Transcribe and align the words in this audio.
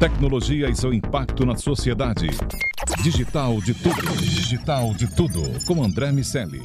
Tecnologia 0.00 0.70
e 0.70 0.74
seu 0.74 0.94
impacto 0.94 1.44
na 1.44 1.54
sociedade. 1.56 2.26
Digital 3.02 3.60
de 3.60 3.74
tudo. 3.74 4.16
Digital 4.16 4.94
de 4.94 5.14
tudo. 5.14 5.42
Com 5.66 5.84
André 5.84 6.10
Miceli. 6.10 6.62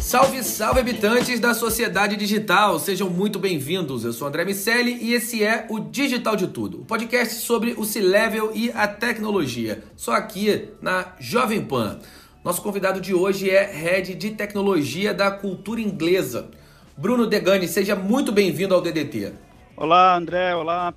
Salve, 0.00 0.42
salve 0.42 0.80
habitantes 0.80 1.38
da 1.38 1.54
sociedade 1.54 2.16
digital, 2.16 2.80
sejam 2.80 3.08
muito 3.08 3.38
bem-vindos. 3.38 4.04
Eu 4.04 4.12
sou 4.12 4.26
André 4.26 4.44
Miceli 4.44 4.98
e 5.00 5.14
esse 5.14 5.44
é 5.44 5.64
o 5.70 5.78
Digital 5.78 6.34
de 6.34 6.48
Tudo, 6.48 6.80
o 6.80 6.84
podcast 6.84 7.36
sobre 7.36 7.74
o 7.76 7.84
C-Level 7.84 8.50
e 8.52 8.72
a 8.72 8.88
tecnologia, 8.88 9.84
só 9.96 10.12
aqui 10.12 10.70
na 10.82 11.14
Jovem 11.20 11.64
Pan. 11.64 12.00
Nosso 12.44 12.60
convidado 12.60 13.00
de 13.00 13.14
hoje 13.14 13.48
é 13.48 13.64
Head 13.64 14.14
de 14.16 14.32
Tecnologia 14.32 15.14
da 15.14 15.30
Cultura 15.30 15.80
Inglesa. 15.80 16.50
Bruno 16.94 17.26
Degani, 17.26 17.66
seja 17.66 17.96
muito 17.96 18.30
bem-vindo 18.30 18.74
ao 18.74 18.82
DDT. 18.82 19.32
Olá, 19.74 20.14
André, 20.14 20.54
olá 20.54 20.92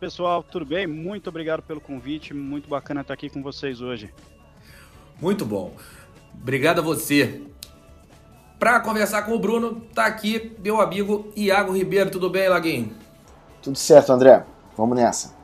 pessoal, 0.00 0.42
tudo 0.42 0.64
bem? 0.64 0.86
Muito 0.86 1.28
obrigado 1.28 1.62
pelo 1.62 1.82
convite, 1.82 2.32
muito 2.32 2.66
bacana 2.66 3.02
estar 3.02 3.12
aqui 3.12 3.28
com 3.28 3.42
vocês 3.42 3.82
hoje. 3.82 4.10
Muito 5.20 5.44
bom. 5.44 5.76
Obrigado 6.32 6.78
a 6.78 6.82
você. 6.82 7.42
Para 8.58 8.80
conversar 8.80 9.22
com 9.24 9.32
o 9.32 9.38
Bruno, 9.38 9.82
tá 9.94 10.06
aqui 10.06 10.56
meu 10.64 10.80
amigo 10.80 11.30
Iago 11.36 11.76
Ribeiro. 11.76 12.10
Tudo 12.10 12.30
bem, 12.30 12.48
Laguinho? 12.48 12.94
Tudo 13.60 13.76
certo, 13.76 14.14
André. 14.14 14.46
Vamos 14.74 14.96
nessa. 14.96 15.34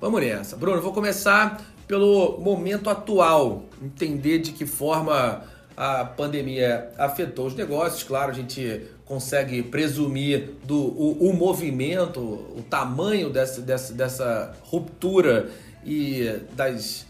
Vamos 0.00 0.20
nessa. 0.20 0.56
Bruno, 0.56 0.80
vou 0.80 0.92
começar 0.92 1.60
pelo 1.86 2.38
momento 2.38 2.90
atual, 2.90 3.64
entender 3.80 4.38
de 4.38 4.52
que 4.52 4.66
forma 4.66 5.42
a 5.76 6.04
pandemia 6.04 6.90
afetou 6.96 7.46
os 7.46 7.54
negócios. 7.54 8.02
Claro, 8.02 8.30
a 8.30 8.34
gente 8.34 8.82
consegue 9.04 9.62
presumir 9.62 10.54
do 10.64 10.76
o, 10.76 11.30
o 11.30 11.32
movimento, 11.34 12.20
o 12.20 12.64
tamanho 12.68 13.30
dessa, 13.30 13.60
dessa, 13.60 13.92
dessa 13.92 14.54
ruptura 14.62 15.48
e 15.84 16.40
das 16.52 17.06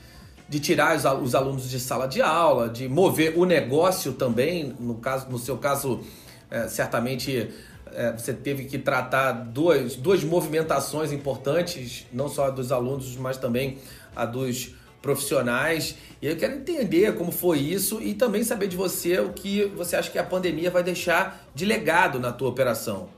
de 0.49 0.61
tirar 0.61 0.97
os 1.21 1.35
alunos 1.35 1.69
de 1.69 1.81
sala 1.81 2.07
de 2.07 2.23
aula, 2.23 2.69
de 2.69 2.89
mover 2.89 3.37
o 3.37 3.45
negócio 3.45 4.13
também. 4.13 4.77
No, 4.79 4.95
caso, 4.95 5.29
no 5.29 5.39
seu 5.41 5.59
caso, 5.59 6.01
é, 6.49 6.69
certamente 6.69 7.51
é, 7.93 8.13
você 8.13 8.33
teve 8.33 8.65
que 8.65 8.79
tratar 8.79 9.33
duas, 9.33 9.97
duas 9.97 10.23
movimentações 10.23 11.11
importantes, 11.11 12.07
não 12.13 12.29
só 12.29 12.51
dos 12.51 12.71
alunos, 12.71 13.17
mas 13.17 13.37
também 13.37 13.79
a 14.17 14.25
dos 14.25 14.75
profissionais. 15.03 15.97
E 16.21 16.27
eu 16.27 16.37
quero 16.37 16.55
entender 16.55 17.15
como 17.15 17.31
foi 17.31 17.59
isso 17.59 18.03
e 18.03 18.15
também 18.15 18.43
saber 18.43 18.67
de 18.67 18.77
você 18.77 19.21
o 19.21 19.33
que 19.33 19.67
você 19.67 19.95
acha 19.95 20.11
que 20.11 20.19
a 20.19 20.25
pandemia 20.25 20.71
vai 20.71 20.83
deixar 20.83 21.47
de 21.55 21.65
legado 21.65 22.19
na 22.19 22.33
tua 22.33 22.49
operação. 22.49 23.09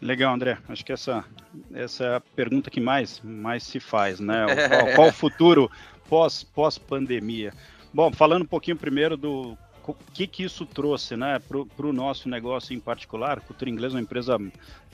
Legal, 0.00 0.34
André. 0.34 0.58
Acho 0.68 0.84
que 0.84 0.92
essa, 0.92 1.24
essa 1.72 2.04
é 2.04 2.16
a 2.16 2.20
pergunta 2.20 2.70
que 2.70 2.80
mais, 2.80 3.20
mais 3.22 3.62
se 3.62 3.78
faz, 3.78 4.18
né? 4.20 4.44
Qual, 4.68 4.94
qual 4.94 5.08
o 5.08 5.12
futuro 5.12 5.70
pós, 6.08 6.42
pós-pandemia? 6.42 7.52
Bom, 7.92 8.12
falando 8.12 8.42
um 8.42 8.46
pouquinho 8.46 8.76
primeiro 8.76 9.16
do 9.16 9.56
o 9.92 9.96
que, 10.12 10.26
que 10.26 10.42
isso 10.42 10.64
trouxe 10.64 11.16
né, 11.16 11.38
para 11.38 11.86
o 11.86 11.92
nosso 11.92 12.28
negócio 12.28 12.74
em 12.74 12.80
particular. 12.80 13.40
Cultura 13.40 13.70
Inglesa 13.70 13.94
é 13.94 13.96
uma 13.96 14.02
empresa 14.02 14.38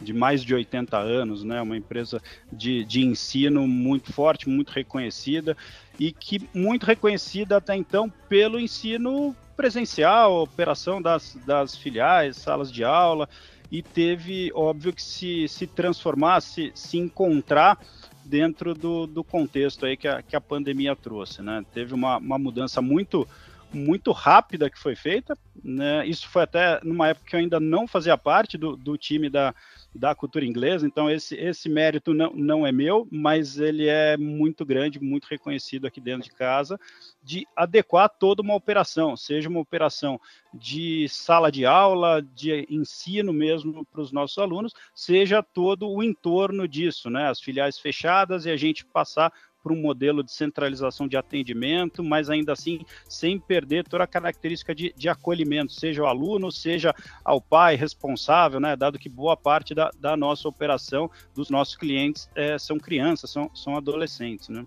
de 0.01 0.13
mais 0.13 0.43
de 0.43 0.55
80 0.55 0.99
anos, 0.99 1.45
né, 1.45 1.61
uma 1.61 1.77
empresa 1.77 2.21
de, 2.53 2.85
de 2.85 3.05
ensino 3.05 3.67
muito 3.67 4.13
forte, 4.13 4.49
muito 4.49 4.71
reconhecida 4.71 5.57
e 5.99 6.11
que 6.11 6.49
muito 6.55 6.85
reconhecida 6.85 7.57
até 7.57 7.77
então 7.77 8.11
pelo 8.29 8.59
ensino 8.59 9.35
presencial, 9.57 10.43
operação 10.43 11.01
das, 11.03 11.37
das 11.47 11.77
filiais, 11.77 12.37
salas 12.37 12.73
de 12.73 12.83
aula 12.83 13.29
e 13.71 13.83
teve, 13.83 14.51
óbvio, 14.55 14.93
que 14.93 15.03
se, 15.03 15.47
se 15.47 15.67
transformar, 15.67 16.41
se, 16.41 16.73
se 16.75 16.99
encontrar 16.99 17.79
dentro 18.25 18.75
do, 18.75 19.07
do 19.07 19.23
contexto 19.23 19.87
aí 19.87 19.97
que 19.97 20.09
a, 20.09 20.23
que 20.23 20.35
a 20.35 20.41
pandemia 20.41 20.97
trouxe, 20.97 21.43
né? 21.43 21.65
Teve 21.73 21.95
uma, 21.95 22.19
uma 22.19 22.39
mudança 22.39 22.81
muito 22.83 23.27
muito 23.73 24.13
rápida 24.13 24.69
que 24.69 24.79
foi 24.79 24.97
feita, 24.97 25.37
né? 25.63 26.07
Isso 26.07 26.29
foi 26.29 26.43
até 26.43 26.81
numa 26.83 27.09
época 27.09 27.27
que 27.29 27.37
eu 27.37 27.41
ainda 27.41 27.61
não 27.61 27.87
fazia 27.87 28.17
parte 28.17 28.59
do, 28.59 28.77
do 28.77 28.97
time 28.97 29.31
da, 29.31 29.55
da 29.95 30.15
cultura 30.15 30.45
inglesa, 30.45 30.87
então 30.87 31.11
esse, 31.11 31.37
esse 31.37 31.69
mérito 31.69 32.15
não, 32.15 32.33
não 32.35 32.67
é 32.67 32.73
meu, 32.73 33.07
mas 33.11 33.59
ele 33.59 33.87
é 33.87 34.17
muito 34.17 34.65
grande, 34.65 35.01
muito 35.01 35.27
reconhecido 35.27 35.87
aqui 35.87 36.01
dentro 36.01 36.29
de 36.29 36.35
casa, 36.35 36.79
de 37.23 37.47
adequar 37.55 38.09
toda 38.09 38.43
uma 38.43 38.55
operação, 38.55 39.17
seja 39.17 39.49
uma 39.49 39.61
operação 39.61 40.21
de 40.53 41.09
sala 41.09 41.51
de 41.51 41.65
aula, 41.65 42.23
de 42.23 42.67
ensino 42.69 43.33
mesmo 43.33 43.85
para 43.87 44.01
os 44.01 44.11
nossos 44.11 44.39
alunos, 44.39 44.73
seja 44.95 45.43
todo 45.43 45.89
o 45.89 46.03
entorno 46.03 46.67
disso, 46.67 47.11
né? 47.11 47.29
As 47.29 47.41
filiais 47.41 47.79
fechadas 47.79 48.47
e 48.47 48.51
a 48.51 48.57
gente 48.57 48.85
passar 48.85 49.33
para 49.63 49.73
um 49.73 49.81
modelo 49.81 50.23
de 50.23 50.33
centralização 50.33 51.07
de 51.07 51.17
atendimento, 51.17 52.03
mas 52.03 52.31
ainda 52.31 52.53
assim 52.53 52.81
sem 53.09 53.39
perder 53.39 53.87
toda 53.87 54.05
a 54.05 54.07
característica 54.07 54.75
de, 54.75 54.93
de 54.97 55.09
acolhimento, 55.09 55.73
seja 55.73 56.03
o 56.03 56.07
aluno, 56.07 56.51
seja 56.51 56.95
ao 57.25 57.41
pai 57.41 57.77
responsável, 57.77 58.61
né, 58.61 58.77
dado 58.77 58.99
que 58.99 59.09
boa 59.09 59.37
parte 59.37 59.75
da, 59.75 59.91
da 59.99 60.17
nossa 60.17 60.49
operação, 60.49 61.11
dos 61.35 61.51
nossos 61.51 61.77
clientes, 61.77 62.29
é, 62.35 62.59
são 62.59 62.79
crianças, 62.79 63.31
são, 63.31 63.51
são 63.55 63.77
adolescentes. 63.77 64.49
Né? 64.49 64.67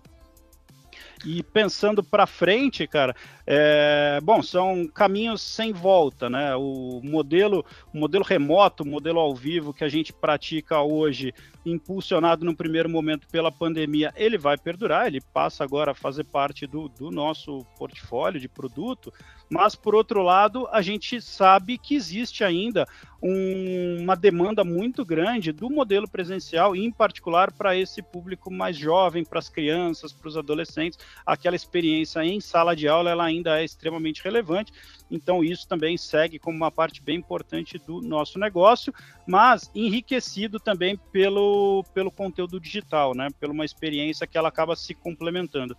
E 1.24 1.42
pensando 1.42 2.02
para 2.02 2.26
frente, 2.26 2.86
cara, 2.86 3.14
é, 3.46 4.20
bom, 4.22 4.42
são 4.42 4.86
caminhos 4.86 5.40
sem 5.40 5.72
volta, 5.72 6.28
né? 6.28 6.54
O 6.54 7.00
modelo, 7.02 7.64
o 7.92 7.98
modelo 7.98 8.24
remoto, 8.24 8.82
o 8.82 8.86
modelo 8.86 9.18
ao 9.18 9.34
vivo 9.34 9.72
que 9.72 9.84
a 9.84 9.88
gente 9.88 10.12
pratica 10.12 10.80
hoje, 10.80 11.32
impulsionado 11.64 12.44
no 12.44 12.54
primeiro 12.54 12.88
momento 12.88 13.26
pela 13.28 13.50
pandemia, 13.50 14.12
ele 14.16 14.36
vai 14.36 14.58
perdurar, 14.58 15.06
ele 15.06 15.20
passa 15.32 15.64
agora 15.64 15.92
a 15.92 15.94
fazer 15.94 16.24
parte 16.24 16.66
do, 16.66 16.88
do 16.88 17.10
nosso 17.10 17.64
portfólio 17.78 18.38
de 18.38 18.48
produto, 18.48 19.12
mas 19.48 19.74
por 19.74 19.94
outro 19.94 20.22
lado, 20.22 20.66
a 20.72 20.82
gente 20.82 21.20
sabe 21.20 21.78
que 21.78 21.94
existe 21.94 22.42
ainda 22.42 22.86
um, 23.22 24.02
uma 24.02 24.14
demanda 24.14 24.62
muito 24.62 25.04
grande 25.04 25.50
do 25.50 25.70
modelo 25.70 26.06
presencial, 26.08 26.76
em 26.76 26.90
particular 26.90 27.50
para 27.52 27.76
esse 27.76 28.02
público 28.02 28.52
mais 28.52 28.76
jovem, 28.76 29.24
para 29.24 29.38
as 29.38 29.48
crianças, 29.48 30.12
para 30.12 30.28
os 30.28 30.36
adolescentes, 30.36 30.98
aquela 31.24 31.56
experiência 31.56 32.22
em 32.22 32.38
sala 32.40 32.76
de 32.76 32.86
aula 32.86 33.10
ela 33.10 33.24
ainda 33.24 33.58
é 33.60 33.64
extremamente 33.64 34.22
relevante. 34.22 34.72
Então, 35.10 35.42
isso 35.42 35.66
também 35.66 35.96
segue 35.96 36.38
como 36.38 36.56
uma 36.56 36.70
parte 36.70 37.02
bem 37.02 37.16
importante 37.16 37.78
do 37.78 38.02
nosso 38.02 38.38
negócio, 38.38 38.92
mas 39.26 39.70
enriquecido 39.74 40.58
também 40.58 40.98
pelo, 41.12 41.84
pelo 41.94 42.10
conteúdo 42.10 42.60
digital, 42.60 43.14
né? 43.14 43.28
Pela 43.40 43.52
uma 43.52 43.64
experiência 43.64 44.26
que 44.26 44.36
ela 44.36 44.48
acaba 44.48 44.76
se 44.76 44.94
complementando. 44.94 45.76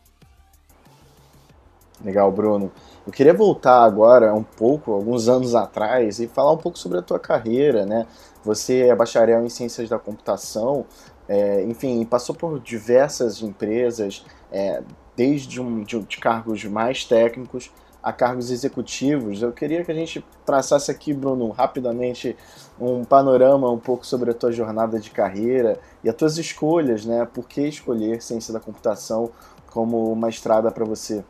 Legal, 2.06 2.32
Bruno. 2.32 2.72
Eu 3.06 3.12
queria 3.12 3.34
voltar 3.34 3.84
agora 3.84 4.32
um 4.32 4.44
pouco, 4.44 4.94
alguns 4.94 5.28
anos 5.28 5.56
atrás, 5.56 6.20
e 6.20 6.28
falar 6.28 6.52
um 6.52 6.58
pouco 6.58 6.78
sobre 6.78 7.00
a 7.00 7.02
tua 7.02 7.20
carreira, 7.20 7.84
né? 7.84 8.06
Você 8.44 8.82
é 8.82 8.96
bacharel 8.96 9.44
em 9.44 9.50
ciências 9.50 9.90
da 9.90 9.98
computação, 9.98 10.86
é, 11.28 11.64
enfim, 11.64 12.06
passou 12.06 12.36
por 12.36 12.60
diversas 12.60 13.42
empresas, 13.42 14.24
é, 14.52 14.84
desde 15.16 15.60
um, 15.60 15.82
de, 15.82 16.00
de 16.00 16.18
cargos 16.18 16.64
mais 16.66 17.04
técnicos 17.06 17.72
a 18.04 18.14
cargos 18.14 18.52
executivos. 18.52 19.42
Eu 19.42 19.52
queria 19.52 19.84
que 19.84 19.92
a 19.92 19.96
gente 19.96 20.24
traçasse 20.46 20.92
aqui, 20.92 21.12
Bruno, 21.12 21.50
rapidamente 21.50 22.38
um 22.80 23.04
panorama 23.04 23.68
um 23.72 23.80
pouco 23.80 24.06
sobre 24.06 24.30
a 24.30 24.34
tua 24.36 24.52
jornada 24.52 25.00
de 25.00 25.10
carreira 25.10 25.80
e 26.04 26.10
as 26.10 26.16
tuas 26.16 26.38
escolhas, 26.38 27.04
né? 27.04 27.28
Por 27.34 27.48
que 27.48 27.62
escolher 27.62 28.22
ciência 28.22 28.54
da 28.54 28.60
computação 28.60 29.32
como 29.72 30.12
uma 30.12 30.30
estrada 30.30 30.70
para 30.70 30.86
você? 30.86 31.24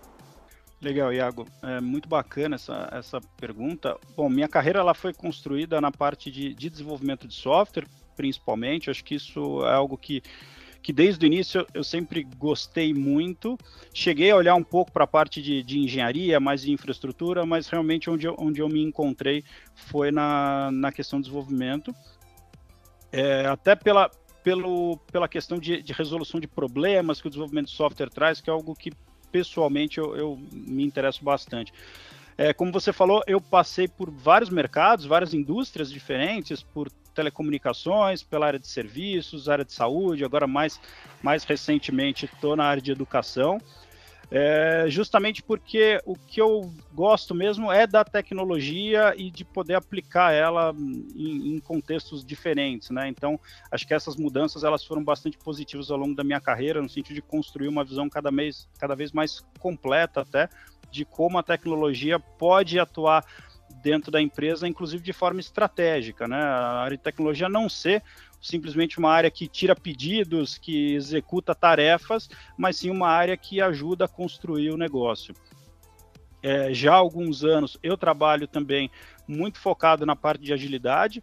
Legal, 0.85 1.11
Iago. 1.11 1.47
É 1.63 1.81
muito 1.81 2.07
bacana 2.07 2.53
essa, 2.53 2.87
essa 2.91 3.19
pergunta. 3.37 3.97
Bom, 4.15 4.29
minha 4.29 4.47
carreira 4.47 4.81
ela 4.81 4.93
foi 4.93 5.11
construída 5.11 5.81
na 5.81 5.91
parte 5.91 6.29
de, 6.29 6.53
de 6.53 6.69
desenvolvimento 6.69 7.27
de 7.27 7.33
software, 7.33 7.87
principalmente. 8.15 8.91
Acho 8.91 9.03
que 9.03 9.15
isso 9.15 9.65
é 9.65 9.73
algo 9.73 9.97
que 9.97 10.21
que 10.83 10.93
desde 10.93 11.25
o 11.25 11.27
início 11.27 11.65
eu 11.73 11.83
sempre 11.83 12.23
gostei 12.37 12.93
muito. 12.93 13.57
Cheguei 13.91 14.29
a 14.29 14.35
olhar 14.35 14.53
um 14.53 14.63
pouco 14.63 14.91
para 14.91 15.05
a 15.05 15.07
parte 15.07 15.41
de, 15.41 15.63
de, 15.63 15.79
engenharia, 15.79 16.39
mais 16.39 16.61
de 16.61 16.71
infraestrutura, 16.71 17.43
mas 17.43 17.67
realmente 17.67 18.07
onde 18.07 18.27
eu, 18.27 18.35
onde 18.37 18.61
eu 18.61 18.69
me 18.69 18.83
encontrei 18.83 19.43
foi 19.73 20.11
na, 20.11 20.69
na 20.71 20.91
questão 20.91 21.19
do 21.19 21.23
desenvolvimento. 21.23 21.91
É, 23.11 23.47
até 23.47 23.75
pela, 23.75 24.11
pelo, 24.43 24.97
pela 25.11 25.27
questão 25.27 25.57
de, 25.57 25.81
de, 25.81 25.91
resolução 25.91 26.39
de 26.39 26.45
problemas 26.45 27.19
que 27.19 27.25
o 27.25 27.31
desenvolvimento 27.31 27.65
de 27.65 27.71
software 27.71 28.11
traz, 28.11 28.39
que 28.39 28.51
é 28.51 28.53
algo 28.53 28.75
que 28.75 28.91
pessoalmente 29.31 29.97
eu, 29.97 30.15
eu 30.15 30.39
me 30.51 30.83
interesso 30.83 31.23
bastante. 31.23 31.73
É, 32.37 32.53
como 32.53 32.71
você 32.71 32.91
falou, 32.91 33.23
eu 33.27 33.39
passei 33.39 33.87
por 33.87 34.09
vários 34.09 34.49
mercados, 34.49 35.05
várias 35.05 35.33
indústrias 35.33 35.89
diferentes, 35.91 36.61
por 36.61 36.91
telecomunicações, 37.13 38.21
pela 38.21 38.45
área 38.45 38.59
de 38.59 38.67
serviços, 38.67 39.47
área 39.47 39.63
de 39.63 39.71
saúde, 39.71 40.25
agora 40.25 40.45
mais, 40.45 40.79
mais 41.23 41.45
recentemente 41.45 42.25
estou 42.25 42.55
na 42.55 42.65
área 42.65 42.81
de 42.81 42.91
educação. 42.91 43.57
É, 44.31 44.85
justamente 44.87 45.43
porque 45.43 45.99
o 46.05 46.15
que 46.15 46.41
eu 46.41 46.73
gosto 46.93 47.35
mesmo 47.35 47.71
é 47.71 47.85
da 47.85 48.03
tecnologia 48.03 49.13
e 49.17 49.29
de 49.29 49.45
poder 49.45 49.75
aplicar 49.75 50.31
ela 50.31 50.73
em, 51.15 51.55
em, 51.55 51.59
contextos 51.59 52.25
diferentes, 52.25 52.89
né? 52.89 53.07
Então, 53.07 53.39
acho 53.71 53.87
que 53.87 53.93
essas 53.93 54.15
mudanças 54.15 54.63
elas 54.63 54.83
foram 54.83 55.03
bastante 55.03 55.37
positivas 55.37 55.91
ao 55.91 55.97
longo 55.97 56.15
da 56.15 56.23
minha 56.23 56.41
carreira, 56.41 56.81
no 56.81 56.89
sentido 56.89 57.15
de 57.15 57.21
construir 57.21 57.67
uma 57.67 57.83
visão 57.83 58.09
cada 58.09 58.31
vez, 58.31 58.67
cada 58.79 58.95
vez 58.95 59.11
mais 59.11 59.45
completa 59.59 60.21
até 60.21 60.49
de 60.91 61.03
como 61.03 61.37
a 61.37 61.43
tecnologia 61.43 62.19
pode 62.19 62.79
atuar 62.79 63.25
dentro 63.85 64.09
da 64.09 64.19
empresa, 64.19 64.67
inclusive 64.67 65.03
de 65.03 65.13
forma 65.13 65.39
estratégica, 65.39 66.27
né? 66.27 66.41
A 66.41 66.79
área 66.79 66.97
de 66.97 67.03
tecnologia 67.03 67.47
não 67.47 67.69
ser 67.69 68.01
simplesmente 68.41 68.97
uma 68.97 69.11
área 69.11 69.29
que 69.29 69.47
tira 69.47 69.75
pedidos, 69.75 70.57
que 70.57 70.95
executa 70.95 71.53
tarefas, 71.53 72.27
mas 72.57 72.77
sim 72.77 72.89
uma 72.89 73.07
área 73.07 73.37
que 73.37 73.61
ajuda 73.61 74.05
a 74.05 74.07
construir 74.07 74.71
o 74.71 74.77
negócio. 74.77 75.35
É, 76.41 76.73
já 76.73 76.93
há 76.93 76.97
alguns 76.97 77.43
anos 77.43 77.77
eu 77.83 77.95
trabalho 77.95 78.47
também 78.47 78.89
muito 79.27 79.59
focado 79.59 80.03
na 80.03 80.15
parte 80.15 80.41
de 80.41 80.51
agilidade, 80.51 81.21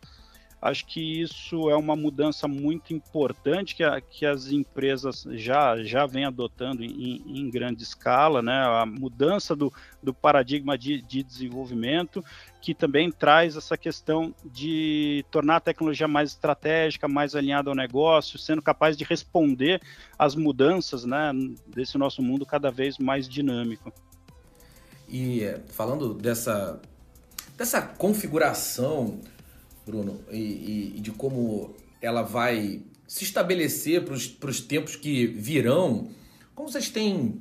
Acho 0.63 0.87
que 0.87 1.21
isso 1.21 1.69
é 1.69 1.75
uma 1.75 1.97
mudança 1.97 2.47
muito 2.47 2.95
importante 2.95 3.75
que, 3.75 3.83
a, 3.83 4.01
que 4.01 4.25
as 4.25 4.47
empresas 4.47 5.27
já, 5.33 5.83
já 5.83 6.07
vêm 6.07 6.25
adotando 6.25 6.85
em, 6.85 7.21
em, 7.27 7.51
grande 7.51 7.83
escala, 7.83 8.41
né? 8.41 8.53
A 8.53 8.87
mudança 8.87 9.57
do, 9.57 9.73
do 10.01 10.15
paradigma 10.15 10.79
de, 10.79 11.03
de 11.03 11.21
desenvolvimento, 11.25 12.25
que 12.61 12.73
também 12.75 13.11
traz 13.11 13.57
essa 13.57 13.77
questão 13.77 14.33
de 14.45 15.25
tornar 15.33 15.57
a 15.57 15.61
tecnologia 15.61 16.07
mais 16.07 16.31
estratégica, 16.31 17.09
mais 17.09 17.35
alinhada 17.35 17.69
ao 17.69 17.75
negócio, 17.75 18.39
sendo 18.39 18.63
capaz 18.63 18.97
de 18.97 19.03
responder 19.03 19.83
às 20.17 20.37
mudanças 20.37 21.05
né, 21.05 21.33
desse 21.67 21.99
nosso 21.99 22.23
mundo 22.23 22.47
cada 22.47 22.71
vez 22.71 22.99
mais 22.99 23.29
dinâmico. 23.29 23.93
E 25.09 25.43
falando 25.67 26.15
dessa, 26.15 26.81
dessa 27.57 27.83
configuração 27.83 29.21
Bruno, 29.87 30.21
e, 30.31 30.37
e, 30.37 30.95
e 30.97 31.01
de 31.01 31.11
como 31.11 31.75
ela 32.01 32.23
vai 32.23 32.83
se 33.07 33.25
estabelecer 33.25 34.05
para 34.05 34.51
os 34.51 34.61
tempos 34.61 34.97
que 34.97 35.27
virão. 35.27 36.09
Como 36.55 36.71
vocês 36.71 36.89
têm 36.89 37.41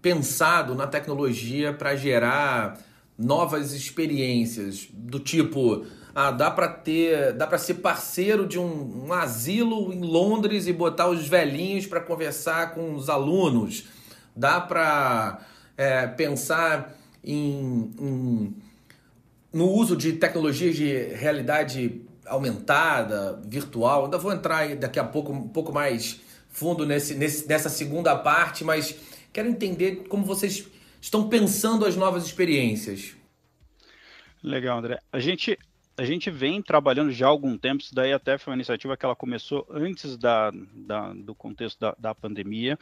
pensado 0.00 0.74
na 0.74 0.86
tecnologia 0.86 1.72
para 1.72 1.96
gerar 1.96 2.78
novas 3.16 3.72
experiências 3.72 4.86
do 4.92 5.18
tipo 5.18 5.86
ah, 6.14 6.30
dá 6.30 6.50
para 6.50 6.68
ter 6.68 7.32
dá 7.32 7.46
para 7.46 7.58
ser 7.58 7.74
parceiro 7.74 8.46
de 8.46 8.58
um, 8.58 9.06
um, 9.06 9.12
asilo 9.12 9.92
em 9.92 10.00
Londres 10.00 10.66
e 10.66 10.72
botar 10.72 11.08
os 11.08 11.26
velhinhos 11.26 11.86
para 11.86 12.00
conversar 12.00 12.74
com 12.74 12.94
os 12.94 13.08
alunos 13.08 13.86
dá 14.36 14.60
para 14.60 15.40
é, 15.76 16.06
pensar 16.08 16.94
em, 17.22 17.90
em 17.98 18.54
no 19.54 19.70
uso 19.70 19.96
de 19.96 20.14
tecnologias 20.14 20.74
de 20.74 20.92
realidade 21.14 22.02
aumentada, 22.26 23.40
virtual. 23.46 24.04
Ainda 24.04 24.18
vou 24.18 24.32
entrar 24.32 24.74
daqui 24.74 24.98
a 24.98 25.04
pouco 25.04 25.32
um 25.32 25.48
pouco 25.48 25.72
mais 25.72 26.20
fundo 26.48 26.84
nesse, 26.84 27.14
nesse, 27.14 27.48
nessa 27.48 27.68
segunda 27.68 28.16
parte, 28.16 28.64
mas 28.64 28.98
quero 29.32 29.48
entender 29.48 30.06
como 30.08 30.24
vocês 30.24 30.66
estão 31.00 31.28
pensando 31.28 31.86
as 31.86 31.96
novas 31.96 32.24
experiências. 32.24 33.16
Legal, 34.42 34.78
André. 34.78 34.98
A 35.12 35.20
gente, 35.20 35.56
a 35.96 36.04
gente 36.04 36.30
vem 36.30 36.60
trabalhando 36.60 37.12
já 37.12 37.26
há 37.26 37.28
algum 37.28 37.56
tempo, 37.56 37.82
isso 37.82 37.94
daí 37.94 38.12
até 38.12 38.36
foi 38.36 38.50
uma 38.52 38.56
iniciativa 38.56 38.96
que 38.96 39.04
ela 39.04 39.16
começou 39.16 39.66
antes 39.70 40.16
da, 40.16 40.50
da 40.74 41.12
do 41.12 41.34
contexto 41.34 41.78
da, 41.78 41.94
da 41.98 42.14
pandemia, 42.14 42.76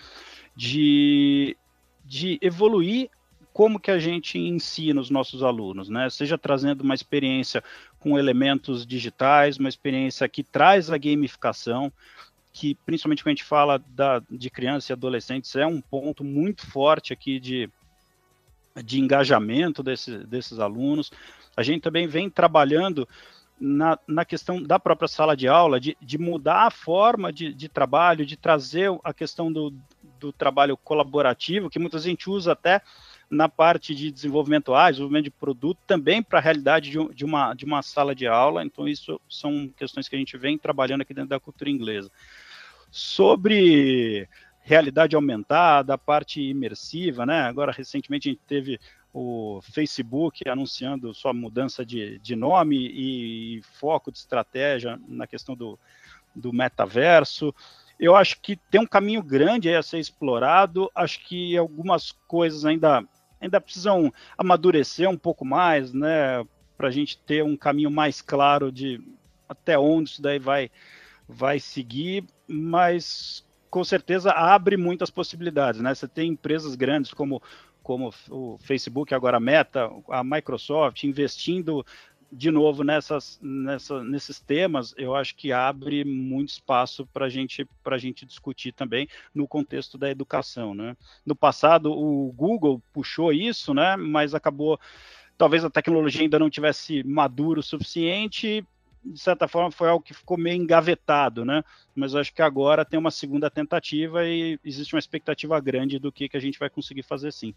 de, 0.57 1.57
de 2.05 2.39
evoluir 2.41 3.11
como 3.53 3.79
que 3.79 3.91
a 3.91 3.99
gente 3.99 4.39
ensina 4.39 5.01
os 5.01 5.11
nossos 5.11 5.43
alunos, 5.43 5.89
né? 5.89 6.09
Seja 6.11 6.39
trazendo 6.39 6.83
uma 6.83 6.95
experiência 6.95 7.63
com 7.99 8.19
elementos 8.19 8.87
digitais, 8.87 9.59
uma 9.59 9.69
experiência 9.69 10.29
que 10.29 10.43
traz 10.43 10.91
a 10.91 10.99
gamificação, 10.99 11.93
que 12.53 12.75
principalmente 12.87 13.23
quando 13.23 13.29
a 13.29 13.35
gente 13.37 13.45
fala 13.45 13.79
da, 13.79 14.23
de 14.31 14.51
crianças 14.51 14.91
e 14.91 14.93
adolescentes, 14.93 15.55
é 15.57 15.67
um 15.67 15.81
ponto 15.81 16.25
muito 16.25 16.67
forte 16.67 17.13
aqui 17.13 17.39
de, 17.39 17.69
de 18.85 19.01
engajamento 19.01 19.83
desse, 19.83 20.19
desses 20.19 20.59
alunos. 20.59 21.11
A 21.57 21.63
gente 21.63 21.83
também 21.83 22.07
vem 22.07 22.31
trabalhando 22.31 23.07
na, 23.61 23.99
na 24.09 24.25
questão 24.25 24.63
da 24.63 24.79
própria 24.79 25.07
sala 25.07 25.37
de 25.37 25.47
aula, 25.47 25.79
de, 25.79 25.97
de 26.01 26.19
mudar 26.19 26.67
a 26.67 26.71
forma 26.71 27.33
de, 27.33 27.55
de 27.55 27.69
trabalho, 27.69 28.27
de 28.27 28.37
trazer 28.37 28.91
a 29.05 29.15
questão 29.15 29.53
do, 29.53 29.73
do 30.19 30.33
trabalho 30.33 30.77
colaborativo, 30.77 31.71
que 31.71 31.79
muita 31.79 31.99
gente 31.99 32.29
usa 32.29 32.53
até 32.53 32.83
na 33.33 33.49
parte 33.49 33.95
de 33.95 34.13
desenvolvimento 34.13 34.75
A, 34.75 34.91
desenvolvimento 34.91 35.25
de 35.25 35.31
produto, 35.31 35.79
também 35.87 36.23
para 36.23 36.39
a 36.39 36.43
realidade 36.43 36.91
de, 36.91 37.15
de, 37.15 37.25
uma, 37.25 37.55
de 37.55 37.65
uma 37.65 37.81
sala 37.81 38.15
de 38.15 38.27
aula. 38.27 38.63
Então, 38.63 38.87
isso 38.87 39.19
são 39.27 39.73
questões 39.75 40.07
que 40.07 40.15
a 40.15 40.19
gente 40.19 40.37
vem 40.37 40.59
trabalhando 40.59 41.01
aqui 41.01 41.15
dentro 41.15 41.31
da 41.31 41.41
cultura 41.41 41.71
inglesa. 41.71 42.11
Sobre 42.91 44.29
realidade 44.61 45.17
aumentada, 45.17 45.95
a 45.95 45.99
parte 45.99 46.43
imersiva, 46.43 47.25
né? 47.25 47.41
Agora, 47.41 47.73
recentemente, 47.73 48.29
a 48.29 48.33
gente 48.33 48.43
teve 48.47 48.79
o 49.15 49.61
Facebook 49.63 50.47
anunciando 50.47 51.15
sua 51.15 51.33
mudança 51.33 51.87
de, 51.87 52.19
de 52.19 52.37
nome 52.37 52.77
e 52.77 53.63
foco 53.63 54.13
de 54.13 54.19
estratégia 54.19 55.01
na 55.09 55.27
questão 55.27 55.57
do, 55.57 55.79
do 56.37 56.53
metaverso 56.53 57.55
eu 58.03 58.17
acho 58.17 58.41
que 58.41 58.57
tem 58.57 58.81
um 58.81 58.87
caminho 58.87 59.23
grande 59.23 59.73
a 59.73 59.81
ser 59.81 60.01
explorado. 60.01 60.91
Acho 60.93 61.21
que 61.21 61.57
algumas 61.57 62.11
coisas 62.27 62.65
ainda 62.65 63.05
ainda 63.43 63.61
precisam 63.61 64.13
amadurecer 64.39 65.09
um 65.09 65.19
pouco 65.19 65.45
mais, 65.45 65.93
né, 65.93 66.45
para 66.77 66.89
a 66.89 66.91
gente 66.91 67.19
ter 67.19 67.43
um 67.45 67.57
caminho 67.57 67.91
mais 67.91 68.23
claro 68.23 68.71
de 68.71 69.01
até 69.49 69.79
onde 69.79 70.11
isso 70.11 70.23
daí 70.23 70.39
vai, 70.39 70.71
vai 71.29 71.61
seguir, 71.61 72.25
mas 72.47 73.45
com 73.69 73.83
certeza 73.85 74.31
abre 74.31 74.77
muitas 74.77 75.11
possibilidades, 75.11 75.81
né? 75.81 75.95
Você 75.95 76.07
tem 76.07 76.31
empresas 76.31 76.75
grandes 76.75 77.13
como 77.13 77.43
como 77.83 78.15
o 78.31 78.59
Facebook, 78.59 79.13
agora 79.13 79.41
Meta, 79.41 79.91
a 80.09 80.23
Microsoft, 80.23 81.03
investindo 81.03 81.85
de 82.33 82.51
novo, 82.51 82.83
nessas, 82.83 83.39
nessa, 83.43 84.03
nesses 84.03 84.41
temas, 84.41 84.95
eu 84.97 85.15
acho 85.15 85.37
que 85.37 85.53
abre 85.53 86.03
muito 86.03 86.49
espaço 86.49 87.07
para 87.13 87.29
gente, 87.29 87.69
a 87.85 87.99
gente 87.99 88.25
discutir 88.25 88.73
também 88.73 89.07
no 89.35 89.47
contexto 89.47 89.99
da 89.99 90.11
educação. 90.11 90.75
Né? 90.75 90.97
No 91.27 91.37
passado, 91.37 91.93
o 91.93 92.33
Google 92.33 92.83
puxou 92.91 93.35
isso, 93.35 93.75
né? 93.75 93.97
mas 93.97 94.35
acabou, 94.35 94.81
talvez 95.37 95.63
a 95.63 95.69
tecnologia 95.69 96.23
ainda 96.23 96.39
não 96.39 96.49
tivesse 96.49 97.05
maduro 97.05 97.61
o 97.61 97.63
suficiente, 97.63 98.67
de 99.05 99.21
certa 99.21 99.47
forma 99.47 99.71
foi 99.71 99.91
algo 99.91 100.05
que 100.05 100.15
ficou 100.15 100.39
meio 100.39 100.57
engavetado, 100.57 101.45
né? 101.45 101.65
Mas 101.93 102.15
acho 102.15 102.33
que 102.33 102.41
agora 102.41 102.85
tem 102.85 102.97
uma 102.97 103.11
segunda 103.11 103.51
tentativa 103.51 104.25
e 104.25 104.61
existe 104.65 104.95
uma 104.95 105.01
expectativa 105.01 105.59
grande 105.59 105.99
do 105.99 106.13
que, 106.13 106.29
que 106.29 106.37
a 106.37 106.41
gente 106.41 106.57
vai 106.57 106.71
conseguir 106.71 107.03
fazer 107.03 107.33
sim. 107.33 107.53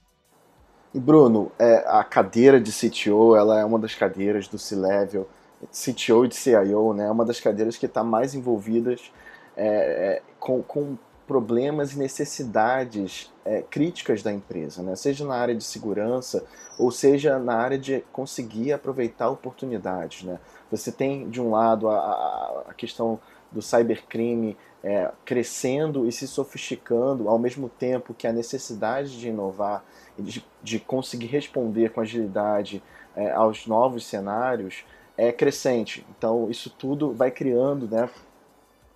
E 0.96 1.00
Bruno, 1.00 1.52
é, 1.60 1.84
a 1.88 2.06
cadeira 2.06 2.58
de 2.58 2.72
CTO, 2.72 3.36
ela 3.36 3.60
é 3.60 3.66
uma 3.66 3.78
das 3.78 3.94
cadeiras 3.94 4.48
do 4.48 4.58
C-Level, 4.58 5.28
CTO 5.70 6.24
e 6.24 6.30
de 6.30 6.36
CIO, 6.36 6.94
né? 6.94 7.08
É 7.08 7.12
uma 7.12 7.25
das 7.25 7.38
cadeiras 7.38 7.75
que 7.75 7.86
está 7.86 8.02
mais 8.02 8.34
envolvidas 8.34 9.12
é, 9.58 9.68
é, 9.68 10.22
com, 10.40 10.64
com 10.64 10.98
problemas 11.28 11.92
e 11.92 12.00
necessidades 12.00 13.30
é, 13.44 13.62
críticas 13.62 14.24
da 14.24 14.32
empresa, 14.32 14.82
né? 14.82 14.96
seja 14.96 15.25
na 15.25 15.36
área 15.36 15.54
de 15.54 15.66
segurança 15.66 16.46
ou 16.80 16.92
seja 16.92 17.40
na 17.40 17.56
área 17.56 17.78
de 17.78 18.02
conseguir 18.14 18.72
aproveitar 18.72 19.30
oportunidades. 19.30 20.24
Né? 20.24 20.40
Você 20.72 20.94
tem, 20.94 21.30
de 21.30 21.42
um 21.42 21.50
lado, 21.50 21.90
a, 21.90 22.64
a 22.70 22.74
questão 22.74 23.20
do 23.52 23.62
cybercrime 23.62 24.56
é, 24.86 25.12
crescendo 25.25 26.08
e 26.08 26.12
se 26.12 26.27
sofisticando, 26.27 27.27
ao 27.27 27.39
mesmo 27.39 27.68
tempo 27.68 28.13
que 28.13 28.27
a 28.27 28.32
necessidade 28.32 29.20
de 29.20 29.30
inovar 29.30 29.84
de, 30.18 30.46
de 30.62 30.80
conseguir 30.80 31.25
responder 31.25 31.92
com 31.92 32.01
agilidade 32.01 32.84
é, 33.15 33.32
aos 33.32 33.65
novos 33.65 34.06
cenários 34.06 34.86
é 35.18 35.32
crescente. 35.32 36.06
Então, 36.15 36.51
isso 36.51 36.70
tudo 36.70 37.12
vai 37.12 37.32
criando 37.32 37.88
né, 37.88 38.08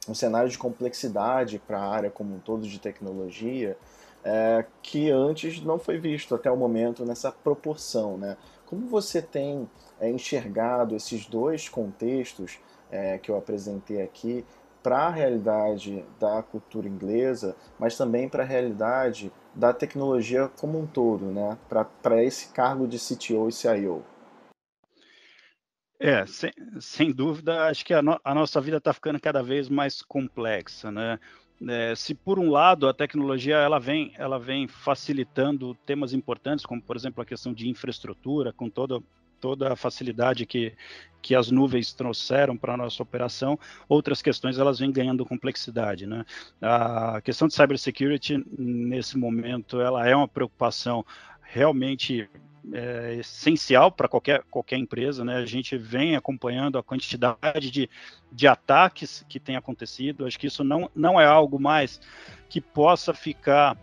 um 0.08 0.14
cenário 0.14 0.48
de 0.48 0.60
complexidade 0.60 1.58
para 1.58 1.80
a 1.80 1.90
área 1.90 2.12
como 2.12 2.36
um 2.36 2.40
todo 2.40 2.68
de 2.68 2.80
tecnologia 2.80 3.76
é, 4.24 4.66
que 4.84 5.10
antes 5.10 5.60
não 5.64 5.80
foi 5.80 5.98
visto 5.98 6.36
até 6.36 6.52
o 6.52 6.56
momento 6.56 7.04
nessa 7.04 7.32
proporção. 7.32 8.16
Né? 8.16 8.38
Como 8.68 8.88
você 8.88 9.24
tem 9.24 9.68
é, 10.00 10.08
enxergado 10.08 10.96
esses 10.96 11.26
dois 11.26 11.68
contextos 11.68 12.60
é, 12.92 13.18
que 13.18 13.32
eu 13.32 13.38
apresentei 13.38 14.04
aqui 14.04 14.46
para 14.82 15.08
a 15.08 15.10
realidade 15.10 16.06
da 16.20 16.42
cultura 16.42 16.88
inglesa, 16.88 17.56
mas 17.78 17.98
também 17.98 18.30
para 18.30 18.44
a 18.44 18.46
realidade 18.46 19.32
da 19.54 19.74
tecnologia 19.74 20.50
como 20.60 20.80
um 20.80 20.88
todo, 20.88 21.26
né? 21.26 21.58
para 21.68 22.24
esse 22.24 22.54
cargo 22.54 22.88
de 22.88 22.98
CTO 22.98 23.50
e 23.50 23.52
CIO? 23.52 24.04
É, 26.00 26.26
sem, 26.26 26.52
sem 26.80 27.12
dúvida, 27.12 27.68
acho 27.68 27.86
que 27.86 27.94
a, 27.94 28.02
no, 28.02 28.18
a 28.24 28.34
nossa 28.34 28.62
vida 28.62 28.78
está 28.78 28.94
ficando 28.94 29.20
cada 29.20 29.44
vez 29.44 29.68
mais 29.68 30.02
complexa, 30.02 30.90
né? 30.90 31.20
É, 31.68 31.94
se 31.94 32.16
por 32.16 32.40
um 32.40 32.50
lado 32.50 32.88
a 32.88 32.94
tecnologia 32.94 33.58
ela 33.58 33.80
vem, 33.80 34.14
ela 34.18 34.40
vem 34.40 34.66
facilitando 34.66 35.76
temas 35.86 36.14
importantes, 36.14 36.66
como 36.66 36.82
por 36.82 36.96
exemplo 36.96 37.22
a 37.22 37.26
questão 37.26 37.54
de 37.54 37.68
infraestrutura, 37.68 38.54
com 38.54 38.70
toda 38.70 39.02
toda 39.40 39.74
a 39.74 39.76
facilidade 39.76 40.46
que, 40.46 40.74
que 41.22 41.36
as 41.36 41.52
nuvens 41.52 41.94
trouxeram 41.94 42.58
para 42.58 42.74
a 42.74 42.78
nossa 42.78 43.02
operação, 43.02 43.60
outras 43.88 44.22
questões 44.22 44.58
elas 44.58 44.80
vêm 44.80 44.92
ganhando 44.92 45.26
complexidade. 45.26 46.06
Né? 46.06 46.26
A 46.62 47.22
questão 47.22 47.48
de 47.48 47.54
cybersecurity, 47.54 48.44
nesse 48.58 49.18
momento, 49.18 49.82
ela 49.82 50.08
é 50.08 50.16
uma 50.16 50.28
preocupação 50.28 51.06
realmente 51.42 52.30
é, 52.72 53.16
essencial 53.20 53.92
para 53.92 54.08
qualquer, 54.08 54.44
qualquer 54.50 54.78
empresa. 54.78 55.24
Né? 55.26 55.38
A 55.38 55.46
gente 55.46 55.78
vem 55.78 56.16
acompanhando 56.16 56.78
a 56.78 56.84
quantidade 56.84 57.72
de, 57.72 57.90
de 58.32 58.48
ataques 58.48 59.26
que 59.28 59.40
tem 59.40 59.56
acontecido. 59.56 60.26
Acho 60.26 60.40
que 60.40 60.48
isso 60.48 60.64
não, 60.64 60.90
não 60.96 61.20
é 61.20 61.26
algo 61.26 61.60
mais 61.60 62.00
que 62.50 62.62
possa 62.62 63.14
ficar 63.14 63.78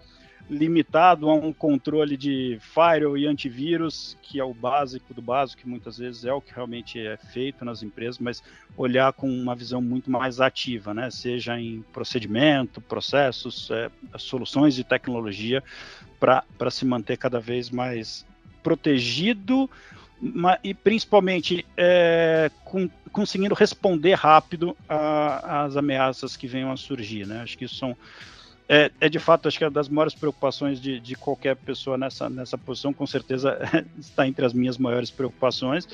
limitado 0.49 1.29
a 1.29 1.35
um 1.35 1.53
controle 1.53 2.17
de 2.17 2.59
firewall 2.61 3.19
e 3.19 3.27
antivírus, 3.27 4.17
que 4.23 4.39
é 4.39 4.45
o 4.45 4.55
básico 4.55 5.13
do 5.13 5.21
básico, 5.21 5.63
que 5.63 5.69
muitas 5.69 5.99
vezes 5.99 6.25
é 6.25 6.33
o 6.33 6.41
que 6.41 6.55
realmente 6.55 6.99
é 7.01 7.17
feito 7.17 7.65
nas 7.65 7.83
empresas, 7.83 8.19
mas 8.19 8.43
olhar 8.77 9.13
com 9.13 9.29
uma 9.29 9.55
visão 9.55 9.83
muito 9.83 10.11
mais 10.11 10.41
ativa, 10.41 10.95
né? 10.95 11.11
seja 11.11 11.59
em 11.59 11.85
procedimento, 11.93 12.81
processos, 12.81 13.71
é, 13.71 13.91
soluções 14.19 14.75
de 14.75 14.85
tecnologia, 14.85 15.63
para 16.19 16.71
se 16.71 16.85
manter 16.85 17.17
cada 17.17 17.41
vez 17.41 17.69
mais 17.69 18.25
protegido 18.63 19.69
e 20.63 20.73
principalmente 20.73 21.67
é, 21.77 22.51
com, 22.65 22.89
conseguindo 23.13 23.55
responder 23.55 24.15
rápido 24.15 24.77
às 24.89 25.77
ameaças 25.77 26.37
que 26.37 26.47
venham 26.47 26.73
a 26.73 26.77
surgir. 26.77 27.27
Né? 27.27 27.43
Acho 27.43 27.59
que 27.59 27.65
isso 27.65 27.75
são 27.75 27.97
é, 28.69 28.91
é, 29.01 29.09
de 29.09 29.19
fato, 29.19 29.47
acho 29.47 29.59
que 29.59 29.65
é 29.65 29.71
das 29.71 29.89
maiores 29.89 30.15
preocupações 30.15 30.81
de, 30.81 30.99
de 30.99 31.15
qualquer 31.15 31.55
pessoa 31.57 31.97
nessa, 31.97 32.29
nessa 32.29 32.59
posição, 32.59 32.93
com 32.93 33.07
certeza 33.07 33.59
está 33.99 34.27
entre 34.27 34.45
as 34.45 34.53
minhas 34.53 34.77
maiores 34.77 35.11
preocupações. 35.11 35.89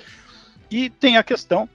E 0.71 0.89
tem 0.89 1.19
a 1.19 1.23
questão 1.23 1.69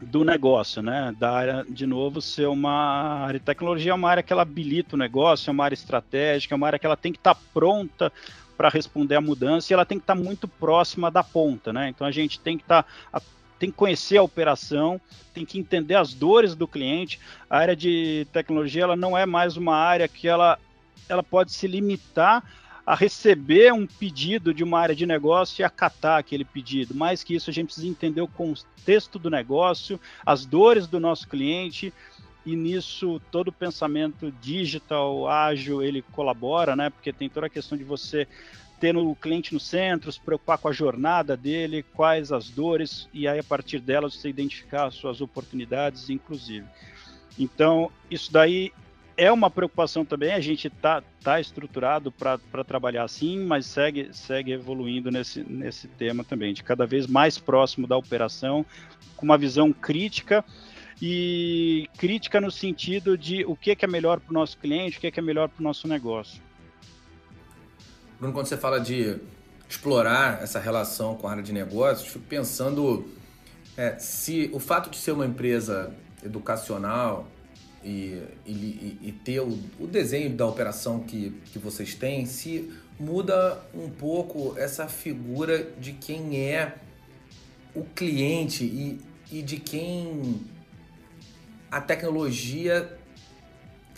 do 0.00 0.24
negócio, 0.24 0.82
né? 0.82 1.14
Da 1.18 1.30
área, 1.30 1.66
de 1.68 1.86
novo, 1.86 2.20
ser 2.20 2.48
uma 2.48 3.24
área 3.24 3.40
de 3.40 3.46
tecnologia, 3.46 3.92
é 3.92 3.94
uma 3.94 4.10
área 4.10 4.22
que 4.22 4.32
ela 4.32 4.42
habilita 4.42 4.94
o 4.94 4.98
negócio, 4.98 5.48
é 5.48 5.52
uma 5.52 5.64
área 5.64 5.74
estratégica, 5.74 6.54
é 6.54 6.56
uma 6.56 6.66
área 6.66 6.78
que 6.78 6.86
ela 6.86 6.96
tem 6.96 7.12
que 7.12 7.18
estar 7.18 7.34
tá 7.34 7.40
pronta 7.52 8.12
para 8.56 8.68
responder 8.68 9.14
à 9.14 9.20
mudança 9.22 9.72
e 9.72 9.74
ela 9.74 9.86
tem 9.86 9.98
que 9.98 10.02
estar 10.02 10.16
tá 10.16 10.20
muito 10.20 10.46
próxima 10.46 11.10
da 11.10 11.24
ponta, 11.24 11.72
né? 11.72 11.88
Então 11.88 12.06
a 12.06 12.10
gente 12.10 12.38
tem 12.38 12.58
que 12.58 12.64
estar 12.64 12.82
tá 12.82 13.22
tem 13.60 13.70
que 13.70 13.76
conhecer 13.76 14.16
a 14.16 14.22
operação, 14.22 14.98
tem 15.34 15.44
que 15.44 15.58
entender 15.58 15.94
as 15.94 16.14
dores 16.14 16.54
do 16.54 16.66
cliente. 16.66 17.20
A 17.48 17.58
área 17.58 17.76
de 17.76 18.26
tecnologia 18.32 18.84
ela 18.84 18.96
não 18.96 19.16
é 19.16 19.26
mais 19.26 19.54
uma 19.54 19.76
área 19.76 20.08
que 20.08 20.26
ela, 20.26 20.58
ela 21.06 21.22
pode 21.22 21.52
se 21.52 21.66
limitar 21.66 22.42
a 22.86 22.94
receber 22.94 23.70
um 23.72 23.86
pedido 23.86 24.54
de 24.54 24.64
uma 24.64 24.80
área 24.80 24.94
de 24.94 25.04
negócio 25.04 25.60
e 25.60 25.64
acatar 25.64 26.18
aquele 26.18 26.44
pedido. 26.44 26.94
Mais 26.94 27.22
que 27.22 27.34
isso, 27.34 27.50
a 27.50 27.52
gente 27.52 27.66
precisa 27.66 27.86
entender 27.86 28.22
o 28.22 28.26
contexto 28.26 29.18
do 29.18 29.28
negócio, 29.28 30.00
as 30.24 30.46
dores 30.46 30.86
do 30.86 30.98
nosso 30.98 31.28
cliente, 31.28 31.92
e 32.46 32.56
nisso 32.56 33.20
todo 33.30 33.48
o 33.48 33.52
pensamento 33.52 34.32
digital, 34.40 35.28
ágil, 35.28 35.82
ele 35.82 36.02
colabora, 36.12 36.74
né? 36.74 36.88
Porque 36.88 37.12
tem 37.12 37.28
toda 37.28 37.46
a 37.46 37.50
questão 37.50 37.76
de 37.76 37.84
você 37.84 38.26
tendo 38.80 39.08
o 39.08 39.14
cliente 39.14 39.52
no 39.52 39.60
centro, 39.60 40.10
se 40.10 40.18
preocupar 40.18 40.56
com 40.58 40.68
a 40.68 40.72
jornada 40.72 41.36
dele, 41.36 41.84
quais 41.94 42.32
as 42.32 42.48
dores, 42.48 43.08
e 43.12 43.28
aí 43.28 43.38
a 43.38 43.44
partir 43.44 43.78
delas 43.78 44.14
você 44.14 44.30
identificar 44.30 44.86
as 44.86 44.94
suas 44.94 45.20
oportunidades, 45.20 46.08
inclusive. 46.08 46.66
Então, 47.38 47.92
isso 48.10 48.32
daí 48.32 48.72
é 49.16 49.30
uma 49.30 49.50
preocupação 49.50 50.02
também, 50.02 50.32
a 50.32 50.40
gente 50.40 50.68
está 50.68 51.02
tá 51.22 51.38
estruturado 51.38 52.10
para 52.10 52.64
trabalhar 52.66 53.04
assim, 53.04 53.44
mas 53.44 53.66
segue, 53.66 54.08
segue 54.12 54.52
evoluindo 54.52 55.10
nesse, 55.10 55.44
nesse 55.44 55.86
tema 55.86 56.24
também, 56.24 56.54
de 56.54 56.62
cada 56.62 56.86
vez 56.86 57.06
mais 57.06 57.36
próximo 57.36 57.86
da 57.86 57.98
operação, 57.98 58.64
com 59.14 59.26
uma 59.26 59.36
visão 59.36 59.74
crítica, 59.74 60.42
e 61.02 61.88
crítica 61.96 62.40
no 62.40 62.50
sentido 62.50 63.16
de 63.16 63.44
o 63.44 63.56
que 63.56 63.70
é, 63.70 63.74
que 63.74 63.84
é 63.84 63.88
melhor 63.88 64.20
para 64.20 64.30
o 64.30 64.34
nosso 64.34 64.58
cliente, 64.58 64.98
o 64.98 65.00
que 65.00 65.06
é, 65.06 65.10
que 65.10 65.20
é 65.20 65.22
melhor 65.22 65.48
para 65.48 65.60
o 65.60 65.64
nosso 65.64 65.88
negócio. 65.88 66.42
Bruno, 68.20 68.34
quando 68.34 68.46
você 68.46 68.56
fala 68.58 68.78
de 68.78 69.16
explorar 69.66 70.42
essa 70.42 70.60
relação 70.60 71.16
com 71.16 71.26
a 71.26 71.30
área 71.30 71.42
de 71.42 71.54
negócios, 71.54 72.06
fico 72.06 72.26
pensando 72.26 73.08
é, 73.78 73.98
se 73.98 74.50
o 74.52 74.60
fato 74.60 74.90
de 74.90 74.98
ser 74.98 75.12
uma 75.12 75.24
empresa 75.24 75.90
educacional 76.22 77.26
e, 77.82 78.22
e, 78.44 78.98
e 79.00 79.12
ter 79.24 79.40
o, 79.40 79.58
o, 79.78 79.86
desenho 79.86 80.36
da 80.36 80.46
operação 80.46 81.00
que, 81.00 81.30
que 81.46 81.58
vocês 81.58 81.94
têm, 81.94 82.26
se 82.26 82.70
muda 82.98 83.58
um 83.72 83.88
pouco 83.88 84.54
essa 84.58 84.86
figura 84.86 85.70
de 85.80 85.94
quem 85.94 86.40
é 86.40 86.74
o 87.74 87.84
cliente 87.84 88.64
e, 88.64 89.00
e 89.32 89.40
de 89.40 89.56
quem 89.56 90.44
a 91.70 91.80
tecnologia 91.80 92.99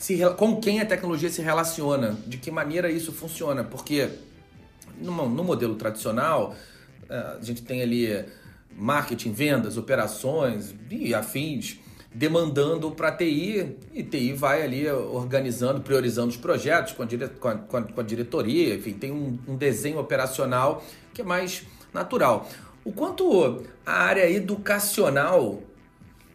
se, 0.02 0.18
com 0.36 0.60
quem 0.60 0.80
a 0.80 0.84
tecnologia 0.84 1.30
se 1.30 1.40
relaciona, 1.40 2.18
de 2.26 2.36
que 2.36 2.50
maneira 2.50 2.90
isso 2.90 3.12
funciona, 3.12 3.62
porque 3.62 4.08
no, 4.98 5.28
no 5.28 5.44
modelo 5.44 5.76
tradicional 5.76 6.56
é, 7.08 7.16
a 7.16 7.38
gente 7.40 7.62
tem 7.62 7.80
ali 7.82 8.24
marketing, 8.76 9.30
vendas, 9.30 9.76
operações 9.76 10.74
e 10.90 11.14
afins 11.14 11.78
demandando 12.12 12.90
para 12.90 13.12
TI 13.12 13.76
e 13.94 14.02
TI 14.02 14.32
vai 14.32 14.62
ali 14.62 14.90
organizando, 14.90 15.80
priorizando 15.80 16.30
os 16.30 16.36
projetos 16.36 16.92
com 16.94 17.04
a, 17.04 17.06
dire, 17.06 17.26
a, 17.26 17.28
com 17.28 17.48
a, 17.48 17.82
com 17.82 18.00
a 18.00 18.04
diretoria, 18.04 18.74
enfim, 18.74 18.94
tem 18.94 19.12
um, 19.12 19.38
um 19.46 19.56
desenho 19.56 20.00
operacional 20.00 20.84
que 21.14 21.20
é 21.20 21.24
mais 21.24 21.62
natural. 21.94 22.50
O 22.84 22.90
quanto 22.90 23.62
a 23.86 23.92
área 23.92 24.28
educacional 24.28 25.62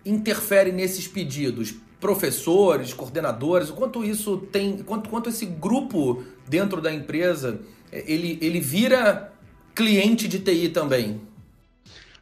interfere 0.06 0.72
nesses 0.72 1.06
pedidos? 1.06 1.76
Professores, 2.00 2.94
coordenadores, 2.94 3.70
o 3.70 3.74
quanto 3.74 4.04
isso 4.04 4.38
tem, 4.38 4.78
quanto, 4.80 5.10
quanto 5.10 5.30
esse 5.30 5.46
grupo 5.46 6.24
dentro 6.48 6.82
da 6.82 6.94
empresa, 6.94 7.60
é, 7.92 8.04
ele, 8.12 8.38
ele 8.42 8.60
vira 8.60 9.34
cliente 9.74 10.28
de 10.28 10.40
TI 10.40 10.70
também? 10.70 11.22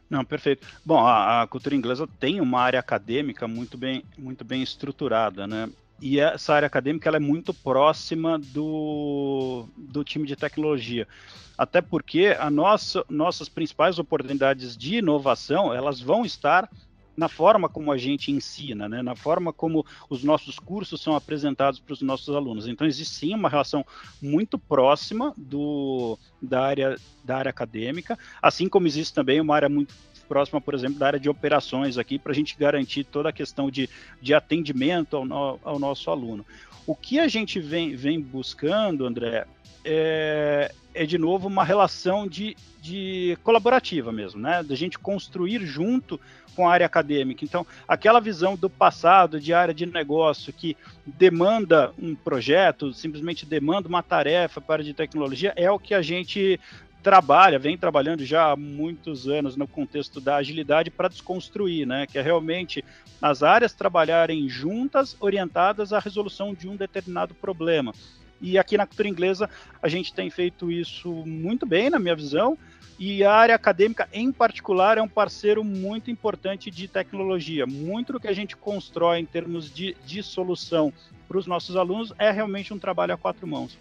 Não, 0.08 0.24
perfeito. 0.24 0.66
Bom, 0.84 0.98
a, 0.98 1.42
a, 1.42 1.46
cultura 1.46 1.74
inglesa 1.74 2.08
tem 2.20 2.40
uma 2.40 2.60
área 2.60 2.78
acadêmica 2.78 3.48
muito 3.48 3.76
bem, 3.76 4.04
muito 4.16 4.44
bem 4.44 4.62
estruturada, 4.62 5.46
né? 5.46 5.68
E 6.00 6.20
essa 6.20 6.54
área 6.54 6.66
acadêmica 6.66 7.08
ela 7.08 7.16
é 7.16 7.20
muito 7.20 7.52
próxima 7.52 8.38
do, 8.38 9.66
do 9.76 10.04
time 10.04 10.26
de 10.26 10.36
tecnologia. 10.36 11.08
Até 11.56 11.80
porque 11.80 12.36
a 12.38 12.50
nossa, 12.50 13.04
nossas 13.08 13.48
principais 13.48 13.98
oportunidades 13.98 14.76
de 14.76 14.96
inovação, 14.96 15.72
elas 15.72 16.00
vão 16.00 16.24
estar 16.24 16.70
na 17.16 17.28
forma 17.28 17.68
como 17.68 17.90
a 17.90 17.96
gente 17.96 18.30
ensina, 18.30 18.88
né? 18.88 19.02
na 19.02 19.16
forma 19.16 19.52
como 19.52 19.84
os 20.10 20.22
nossos 20.22 20.58
cursos 20.58 21.00
são 21.00 21.16
apresentados 21.16 21.80
para 21.80 21.92
os 21.92 22.02
nossos 22.02 22.34
alunos. 22.34 22.66
Então, 22.66 22.86
existe 22.86 23.14
sim 23.14 23.34
uma 23.34 23.48
relação 23.48 23.84
muito 24.20 24.58
próxima 24.58 25.32
do, 25.36 26.18
da, 26.40 26.62
área, 26.62 26.96
da 27.24 27.36
área 27.38 27.50
acadêmica, 27.50 28.18
assim 28.42 28.68
como 28.68 28.86
existe 28.86 29.14
também 29.14 29.40
uma 29.40 29.54
área 29.54 29.68
muito 29.68 29.94
próxima, 30.28 30.60
por 30.60 30.74
exemplo, 30.74 30.98
da 30.98 31.06
área 31.06 31.20
de 31.20 31.28
operações 31.28 31.96
aqui, 31.96 32.18
para 32.18 32.32
a 32.32 32.34
gente 32.34 32.56
garantir 32.58 33.04
toda 33.04 33.28
a 33.28 33.32
questão 33.32 33.70
de, 33.70 33.88
de 34.20 34.34
atendimento 34.34 35.16
ao, 35.16 35.60
ao 35.62 35.78
nosso 35.78 36.10
aluno. 36.10 36.44
O 36.86 36.94
que 36.94 37.18
a 37.18 37.26
gente 37.26 37.58
vem, 37.58 37.96
vem 37.96 38.20
buscando, 38.20 39.06
André, 39.06 39.44
é, 39.86 40.72
é 40.92 41.06
de 41.06 41.16
novo 41.16 41.46
uma 41.46 41.64
relação 41.64 42.26
de, 42.26 42.56
de 42.82 43.38
colaborativa 43.42 44.12
mesmo, 44.12 44.40
né? 44.40 44.62
Da 44.62 44.74
gente 44.74 44.98
construir 44.98 45.64
junto 45.64 46.20
com 46.56 46.68
a 46.68 46.72
área 46.72 46.86
acadêmica. 46.86 47.44
Então, 47.44 47.66
aquela 47.86 48.20
visão 48.20 48.56
do 48.56 48.68
passado 48.68 49.38
de 49.38 49.52
área 49.52 49.74
de 49.74 49.86
negócio 49.86 50.52
que 50.52 50.76
demanda 51.06 51.92
um 51.98 52.14
projeto, 52.14 52.92
simplesmente 52.92 53.46
demanda 53.46 53.88
uma 53.88 54.02
tarefa 54.02 54.60
para 54.60 54.82
de 54.82 54.94
tecnologia, 54.94 55.52
é 55.54 55.70
o 55.70 55.78
que 55.78 55.94
a 55.94 56.02
gente 56.02 56.58
trabalha, 57.02 57.56
vem 57.56 57.78
trabalhando 57.78 58.24
já 58.24 58.50
há 58.50 58.56
muitos 58.56 59.28
anos 59.28 59.54
no 59.54 59.68
contexto 59.68 60.20
da 60.20 60.36
agilidade 60.36 60.90
para 60.90 61.08
desconstruir, 61.08 61.86
né? 61.86 62.04
Que 62.04 62.18
é 62.18 62.22
realmente 62.22 62.84
as 63.22 63.44
áreas 63.44 63.72
trabalharem 63.72 64.48
juntas, 64.48 65.16
orientadas 65.20 65.92
à 65.92 66.00
resolução 66.00 66.52
de 66.52 66.68
um 66.68 66.74
determinado 66.74 67.32
problema. 67.32 67.92
E 68.40 68.58
aqui 68.58 68.76
na 68.76 68.86
cultura 68.86 69.08
inglesa 69.08 69.48
a 69.82 69.88
gente 69.88 70.12
tem 70.12 70.30
feito 70.30 70.70
isso 70.70 71.10
muito 71.26 71.66
bem, 71.66 71.90
na 71.90 71.98
minha 71.98 72.14
visão, 72.14 72.56
e 72.98 73.22
a 73.22 73.32
área 73.32 73.54
acadêmica, 73.54 74.08
em 74.10 74.32
particular, 74.32 74.96
é 74.96 75.02
um 75.02 75.08
parceiro 75.08 75.62
muito 75.62 76.10
importante 76.10 76.70
de 76.70 76.88
tecnologia. 76.88 77.66
Muito 77.66 78.14
do 78.14 78.20
que 78.20 78.28
a 78.28 78.32
gente 78.32 78.56
constrói 78.56 79.18
em 79.18 79.26
termos 79.26 79.70
de, 79.72 79.94
de 80.06 80.22
solução 80.22 80.92
para 81.28 81.36
os 81.36 81.46
nossos 81.46 81.76
alunos 81.76 82.12
é 82.18 82.30
realmente 82.30 82.72
um 82.72 82.78
trabalho 82.78 83.12
a 83.12 83.18
quatro 83.18 83.46
mãos. 83.46 83.78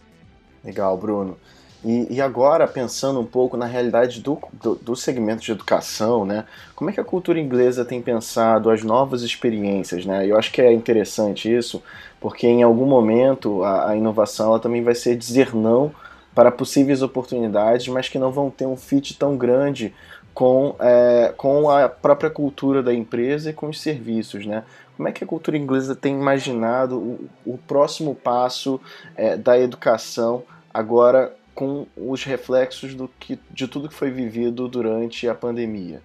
Legal, 0.64 0.98
Bruno. 0.98 1.38
E, 1.86 2.16
e, 2.16 2.20
agora, 2.20 2.68
pensando 2.68 3.20
um 3.20 3.26
pouco 3.26 3.56
na 3.56 3.68
realidade 3.68 4.20
do, 4.20 4.40
do, 4.52 4.74
do, 4.74 4.96
segmento 4.96 5.44
de 5.44 5.52
educação, 5.52 6.26
né? 6.26 6.46
Como 6.76 6.90
é 6.90 6.94
que 6.94 7.00
a 7.00 7.04
cultura 7.04 7.40
inglesa 7.40 7.86
tem 7.86 8.02
pensado 8.02 8.72
as 8.72 8.82
novas 8.82 9.22
experiências, 9.22 10.04
né? 10.04 10.26
Eu 10.26 10.36
acho 10.36 10.52
que 10.52 10.60
é 10.64 10.74
interessante 10.74 11.54
isso, 11.54 11.84
porque 12.20 12.48
em 12.48 12.64
algum 12.64 12.88
momento 12.88 13.64
a, 13.64 13.92
a 13.92 13.96
inovação 13.96 14.48
ela 14.48 14.60
também 14.60 14.82
vai 14.82 14.96
ser 14.96 15.16
dizer 15.16 15.56
não 15.56 15.92
para 16.34 16.52
possíveis 16.52 17.04
oportunidades, 17.04 17.88
mas 17.88 18.10
que 18.10 18.18
não 18.18 18.32
vão 18.32 18.50
ter 18.50 18.66
um 18.66 18.76
fit 18.76 19.14
tão 19.14 19.38
grande 19.38 19.94
com, 20.34 20.76
é, 20.80 21.36
com 21.38 21.70
a 21.70 21.88
própria 21.88 22.32
cultura 22.32 22.82
da 22.82 22.96
empresa 22.96 23.52
e 23.52 23.54
com 23.54 23.70
os 23.70 23.80
serviços, 23.80 24.44
né? 24.44 24.64
Como 24.98 25.08
é 25.08 25.12
que 25.12 25.24
a 25.24 25.28
cultura 25.28 25.56
inglesa 25.56 25.96
tem 25.96 26.16
imaginado 26.16 26.98
o, 26.98 27.30
o 27.46 27.58
próximo 27.60 28.16
passo 28.16 28.82
é, 29.16 29.38
da 29.38 29.60
educação 29.60 30.42
agora 30.74 31.32
com 31.56 31.88
os 31.96 32.24
reflexos 32.24 32.94
do 32.94 33.08
que, 33.08 33.40
de 33.50 33.68
tudo 33.68 33.88
que 33.88 33.96
foi 33.96 34.12
vivido 34.12 34.68
durante 34.68 35.28
a 35.28 35.34
pandemia? 35.34 36.04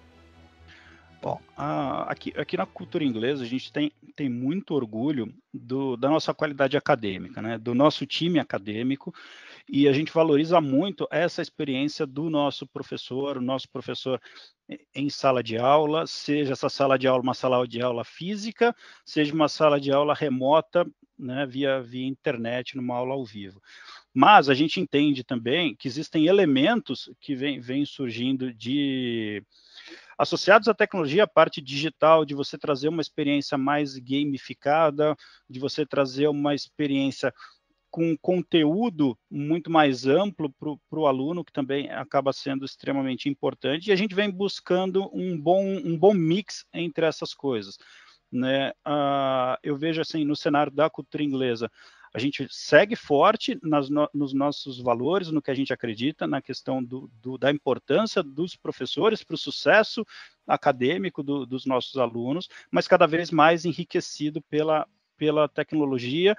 Bom, 1.21 1.39
aqui, 1.55 2.33
aqui 2.35 2.57
na 2.57 2.65
cultura 2.65 3.03
inglesa 3.03 3.43
a 3.43 3.47
gente 3.47 3.71
tem, 3.71 3.91
tem 4.15 4.27
muito 4.27 4.73
orgulho 4.73 5.31
do, 5.53 5.95
da 5.95 6.09
nossa 6.09 6.33
qualidade 6.33 6.75
acadêmica, 6.75 7.43
né? 7.43 7.59
do 7.59 7.75
nosso 7.75 8.07
time 8.07 8.39
acadêmico, 8.39 9.13
e 9.69 9.87
a 9.87 9.93
gente 9.93 10.11
valoriza 10.11 10.59
muito 10.59 11.07
essa 11.11 11.39
experiência 11.39 12.07
do 12.07 12.27
nosso 12.27 12.65
professor, 12.65 13.37
o 13.37 13.41
nosso 13.41 13.69
professor 13.69 14.19
em 14.95 15.09
sala 15.11 15.43
de 15.43 15.57
aula, 15.59 16.07
seja 16.07 16.53
essa 16.53 16.69
sala 16.69 16.97
de 16.97 17.07
aula 17.07 17.21
uma 17.21 17.35
sala 17.35 17.67
de 17.67 17.81
aula 17.81 18.03
física, 18.03 18.75
seja 19.05 19.31
uma 19.31 19.47
sala 19.47 19.79
de 19.79 19.91
aula 19.91 20.15
remota, 20.15 20.87
né, 21.19 21.45
via, 21.45 21.79
via 21.81 22.07
internet, 22.07 22.75
numa 22.75 22.95
aula 22.95 23.13
ao 23.13 23.23
vivo. 23.23 23.61
Mas 24.13 24.49
a 24.49 24.53
gente 24.53 24.79
entende 24.79 25.23
também 25.23 25.75
que 25.75 25.87
existem 25.87 26.27
elementos 26.27 27.09
que 27.19 27.35
vêm 27.35 27.85
surgindo 27.85 28.53
de 28.53 29.43
associados 30.17 30.67
à 30.67 30.73
tecnologia, 30.73 31.23
a 31.23 31.27
parte 31.27 31.59
digital, 31.59 32.25
de 32.25 32.35
você 32.35 32.57
trazer 32.57 32.89
uma 32.89 33.01
experiência 33.01 33.57
mais 33.57 33.97
gamificada, 33.97 35.15
de 35.49 35.59
você 35.59 35.85
trazer 35.85 36.27
uma 36.27 36.53
experiência 36.53 37.33
com 37.89 38.15
conteúdo 38.17 39.17
muito 39.29 39.69
mais 39.69 40.05
amplo 40.05 40.53
para 40.89 40.99
o 40.99 41.07
aluno, 41.07 41.43
que 41.43 41.51
também 41.51 41.91
acaba 41.91 42.31
sendo 42.31 42.63
extremamente 42.63 43.27
importante, 43.27 43.87
e 43.89 43.91
a 43.91 43.95
gente 43.95 44.15
vem 44.15 44.29
buscando 44.29 45.09
um 45.13 45.39
bom, 45.39 45.65
um 45.65 45.97
bom 45.97 46.13
mix 46.13 46.65
entre 46.73 47.05
essas 47.05 47.33
coisas. 47.33 47.77
Né? 48.31 48.69
Uh, 48.87 49.57
eu 49.61 49.75
vejo 49.75 49.99
assim, 49.99 50.23
no 50.23 50.37
cenário 50.37 50.71
da 50.71 50.89
cultura 50.89 51.23
inglesa, 51.23 51.69
a 52.13 52.19
gente 52.19 52.45
segue 52.49 52.95
forte 52.95 53.57
nas, 53.63 53.89
no, 53.89 54.09
nos 54.13 54.33
nossos 54.33 54.79
valores, 54.79 55.31
no 55.31 55.41
que 55.41 55.51
a 55.51 55.53
gente 55.53 55.71
acredita, 55.71 56.27
na 56.27 56.41
questão 56.41 56.83
do, 56.83 57.09
do, 57.21 57.37
da 57.37 57.51
importância 57.51 58.21
dos 58.21 58.55
professores 58.55 59.23
para 59.23 59.35
o 59.35 59.37
sucesso 59.37 60.05
acadêmico 60.45 61.23
do, 61.23 61.45
dos 61.45 61.65
nossos 61.65 61.97
alunos, 61.97 62.49
mas 62.69 62.87
cada 62.87 63.07
vez 63.07 63.31
mais 63.31 63.63
enriquecido 63.63 64.41
pela, 64.41 64.85
pela 65.17 65.47
tecnologia, 65.47 66.35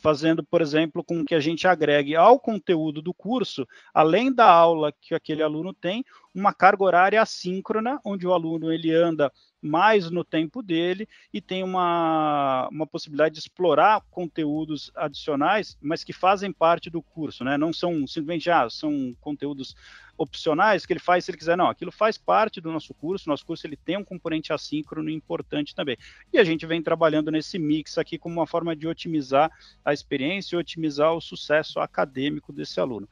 fazendo, 0.00 0.42
por 0.42 0.60
exemplo, 0.60 1.04
com 1.04 1.24
que 1.24 1.34
a 1.34 1.40
gente 1.40 1.68
agregue 1.68 2.16
ao 2.16 2.38
conteúdo 2.38 3.00
do 3.00 3.14
curso, 3.14 3.66
além 3.92 4.32
da 4.32 4.50
aula 4.50 4.92
que 4.92 5.14
aquele 5.14 5.42
aluno 5.42 5.72
tem, 5.72 6.04
uma 6.34 6.52
carga 6.52 6.84
horária 6.84 7.22
assíncrona, 7.22 8.00
onde 8.04 8.26
o 8.26 8.32
aluno 8.32 8.72
ele 8.72 8.94
anda 8.94 9.32
mais 9.60 10.10
no 10.10 10.24
tempo 10.24 10.62
dele 10.62 11.06
e 11.32 11.40
tem 11.40 11.62
uma, 11.62 12.68
uma 12.70 12.86
possibilidade 12.86 13.34
de 13.34 13.40
explorar 13.40 14.02
conteúdos 14.10 14.90
adicionais, 14.94 15.76
mas 15.80 16.02
que 16.02 16.12
fazem 16.12 16.52
parte 16.52 16.88
do 16.88 17.02
curso, 17.02 17.44
né? 17.44 17.58
Não 17.58 17.72
são 17.72 18.06
simplesmente, 18.06 18.50
ah, 18.50 18.70
são 18.70 19.14
conteúdos 19.20 19.74
opcionais 20.20 20.84
que 20.84 20.92
ele 20.92 21.00
faz 21.00 21.24
se 21.24 21.30
ele 21.30 21.38
quiser, 21.38 21.56
não, 21.56 21.68
aquilo 21.68 21.90
faz 21.90 22.18
parte 22.18 22.60
do 22.60 22.70
nosso 22.70 22.92
curso, 22.92 23.26
nosso 23.26 23.46
curso 23.46 23.66
ele 23.66 23.76
tem 23.76 23.96
um 23.96 24.04
componente 24.04 24.52
assíncrono 24.52 25.08
importante 25.08 25.74
também. 25.74 25.96
E 26.30 26.38
a 26.38 26.44
gente 26.44 26.66
vem 26.66 26.82
trabalhando 26.82 27.30
nesse 27.30 27.58
mix 27.58 27.96
aqui 27.96 28.18
como 28.18 28.34
uma 28.34 28.46
forma 28.46 28.76
de 28.76 28.86
otimizar 28.86 29.50
a 29.82 29.94
experiência 29.94 30.54
e 30.54 30.58
otimizar 30.58 31.14
o 31.14 31.22
sucesso 31.22 31.80
acadêmico 31.80 32.52
desse 32.52 32.78
aluno 32.78 33.08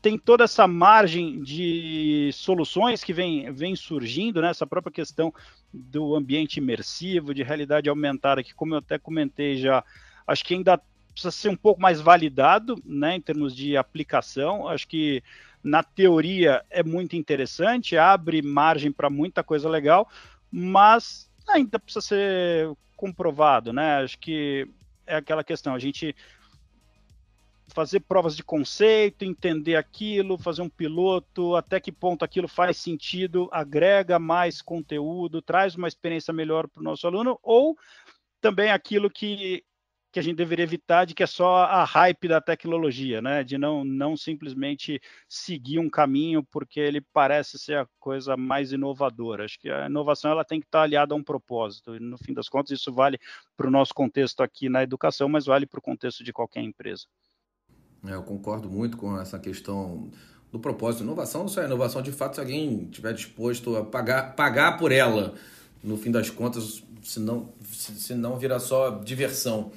tem 0.00 0.16
toda 0.16 0.44
essa 0.44 0.68
margem 0.68 1.42
de 1.42 2.30
soluções 2.32 3.02
que 3.02 3.12
vem, 3.12 3.52
vem 3.52 3.74
surgindo, 3.74 4.40
né? 4.40 4.50
essa 4.50 4.64
própria 4.64 4.92
questão 4.92 5.34
do 5.72 6.14
ambiente 6.14 6.58
imersivo, 6.58 7.34
de 7.34 7.42
realidade 7.42 7.88
aumentada, 7.88 8.44
que 8.44 8.54
como 8.54 8.74
eu 8.74 8.78
até 8.78 9.00
comentei 9.00 9.56
já, 9.56 9.82
acho 10.24 10.44
que 10.44 10.54
ainda 10.54 10.80
precisa 11.10 11.30
ser 11.30 11.48
um 11.48 11.56
pouco 11.56 11.80
mais 11.80 12.00
validado, 12.00 12.80
né, 12.84 13.16
em 13.16 13.20
termos 13.20 13.56
de 13.56 13.74
aplicação. 13.74 14.68
Acho 14.68 14.86
que 14.86 15.22
na 15.66 15.82
teoria 15.82 16.64
é 16.70 16.80
muito 16.80 17.16
interessante, 17.16 17.98
abre 17.98 18.40
margem 18.40 18.92
para 18.92 19.10
muita 19.10 19.42
coisa 19.42 19.68
legal, 19.68 20.08
mas 20.48 21.28
ainda 21.48 21.76
precisa 21.76 22.00
ser 22.00 22.70
comprovado, 22.96 23.72
né? 23.72 23.96
Acho 23.96 24.16
que 24.16 24.68
é 25.04 25.16
aquela 25.16 25.42
questão, 25.42 25.74
a 25.74 25.78
gente 25.80 26.14
fazer 27.74 27.98
provas 28.00 28.36
de 28.36 28.44
conceito, 28.44 29.24
entender 29.24 29.74
aquilo, 29.74 30.38
fazer 30.38 30.62
um 30.62 30.68
piloto, 30.68 31.56
até 31.56 31.80
que 31.80 31.90
ponto 31.90 32.24
aquilo 32.24 32.46
faz 32.46 32.76
sentido, 32.76 33.48
agrega 33.50 34.20
mais 34.20 34.62
conteúdo, 34.62 35.42
traz 35.42 35.74
uma 35.74 35.88
experiência 35.88 36.32
melhor 36.32 36.68
para 36.68 36.80
o 36.80 36.84
nosso 36.84 37.08
aluno, 37.08 37.40
ou 37.42 37.76
também 38.40 38.70
aquilo 38.70 39.10
que, 39.10 39.64
que 40.16 40.20
a 40.20 40.22
gente 40.22 40.38
deveria 40.38 40.62
evitar, 40.62 41.04
de 41.04 41.14
que 41.14 41.22
é 41.22 41.26
só 41.26 41.64
a 41.64 41.84
hype 41.84 42.26
da 42.26 42.40
tecnologia, 42.40 43.20
né? 43.20 43.44
De 43.44 43.58
não, 43.58 43.84
não 43.84 44.16
simplesmente 44.16 44.98
seguir 45.28 45.78
um 45.78 45.90
caminho 45.90 46.42
porque 46.42 46.80
ele 46.80 47.02
parece 47.02 47.58
ser 47.58 47.76
a 47.76 47.86
coisa 48.00 48.34
mais 48.34 48.72
inovadora. 48.72 49.44
Acho 49.44 49.58
que 49.58 49.68
a 49.68 49.84
inovação 49.84 50.30
ela 50.30 50.42
tem 50.42 50.58
que 50.58 50.64
estar 50.64 50.80
aliada 50.80 51.12
a 51.12 51.16
um 51.18 51.22
propósito, 51.22 51.94
e 51.94 52.00
no 52.00 52.16
fim 52.16 52.32
das 52.32 52.48
contas, 52.48 52.70
isso 52.70 52.90
vale 52.90 53.18
para 53.58 53.66
o 53.66 53.70
nosso 53.70 53.92
contexto 53.92 54.42
aqui 54.42 54.70
na 54.70 54.82
educação, 54.82 55.28
mas 55.28 55.44
vale 55.44 55.66
para 55.66 55.80
o 55.80 55.82
contexto 55.82 56.24
de 56.24 56.32
qualquer 56.32 56.62
empresa. 56.62 57.04
É, 58.06 58.14
eu 58.14 58.22
concordo 58.22 58.70
muito 58.70 58.96
com 58.96 59.20
essa 59.20 59.38
questão 59.38 60.10
do 60.50 60.58
propósito. 60.58 61.04
Inovação 61.04 61.42
não 61.42 61.48
só 61.48 61.60
é 61.60 61.66
inovação, 61.66 62.00
de 62.00 62.10
fato, 62.10 62.36
se 62.36 62.40
alguém 62.40 62.84
estiver 62.84 63.12
disposto 63.12 63.76
a 63.76 63.84
pagar, 63.84 64.34
pagar 64.34 64.78
por 64.78 64.92
ela, 64.92 65.34
no 65.86 65.96
fim 65.96 66.10
das 66.10 66.28
contas, 66.28 66.82
se 67.02 67.20
não, 67.20 67.48
se 67.62 68.14
não 68.14 68.36
vira 68.36 68.58
só 68.58 68.90
diversão. 68.90 69.70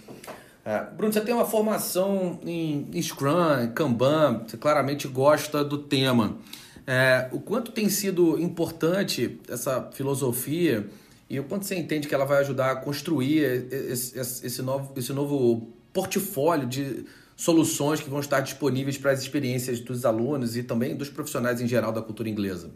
É, 0.65 0.83
Bruno, 0.83 1.13
você 1.13 1.21
tem 1.21 1.33
uma 1.33 1.45
formação 1.45 2.39
em 2.45 3.01
Scrum, 3.01 3.63
em 3.63 3.71
Kanban, 3.71 4.43
você 4.45 4.57
claramente 4.57 5.07
gosta 5.07 5.63
do 5.63 5.77
tema. 5.77 6.37
É, 6.85 7.29
o 7.31 7.39
quanto 7.39 7.71
tem 7.71 7.87
sido 7.87 8.39
importante 8.39 9.39
essa 9.47 9.89
filosofia 9.93 10.89
e 11.29 11.39
o 11.39 11.43
quanto 11.43 11.65
você 11.65 11.75
entende 11.75 12.07
que 12.07 12.15
ela 12.15 12.25
vai 12.25 12.39
ajudar 12.39 12.71
a 12.71 12.75
construir 12.75 13.43
esse, 13.71 14.19
esse 14.19 14.61
novo, 14.63 14.91
esse 14.97 15.13
novo 15.13 15.69
portfólio 15.93 16.67
de 16.67 17.05
soluções 17.35 18.01
que 18.01 18.09
vão 18.09 18.19
estar 18.19 18.41
disponíveis 18.41 18.97
para 18.97 19.11
as 19.11 19.21
experiências 19.21 19.79
dos 19.79 20.03
alunos 20.03 20.57
e 20.57 20.63
também 20.63 20.95
dos 20.95 21.09
profissionais 21.09 21.61
em 21.61 21.67
geral 21.67 21.91
da 21.91 22.01
cultura 22.01 22.27
inglesa? 22.27 22.71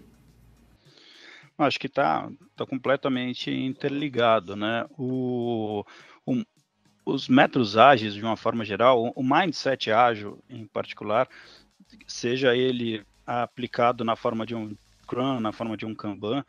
Acho 1.58 1.80
que 1.80 1.88
está 1.88 2.30
tá 2.56 2.66
completamente 2.66 3.52
interligado, 3.52 4.56
né? 4.56 4.86
O, 4.98 5.86
o, 6.26 6.44
os 7.06 7.28
métodos 7.28 7.78
ágeis, 7.78 8.14
de 8.14 8.24
uma 8.24 8.36
forma 8.36 8.66
geral, 8.66 9.12
o 9.16 9.24
mindset 9.24 9.92
ágil 9.92 10.44
em 10.50 10.66
particular, 10.66 11.28
seja 12.08 12.56
ele 12.56 13.06
aplicado 13.26 14.04
na 14.04 14.16
forma 14.16 14.46
de 14.46 14.56
um 14.56 14.76
Scrum, 15.04 15.40
na 15.40 15.52
forma 15.52 15.78
de 15.78 15.86
um 15.86 15.94
Kanban, 15.94 16.44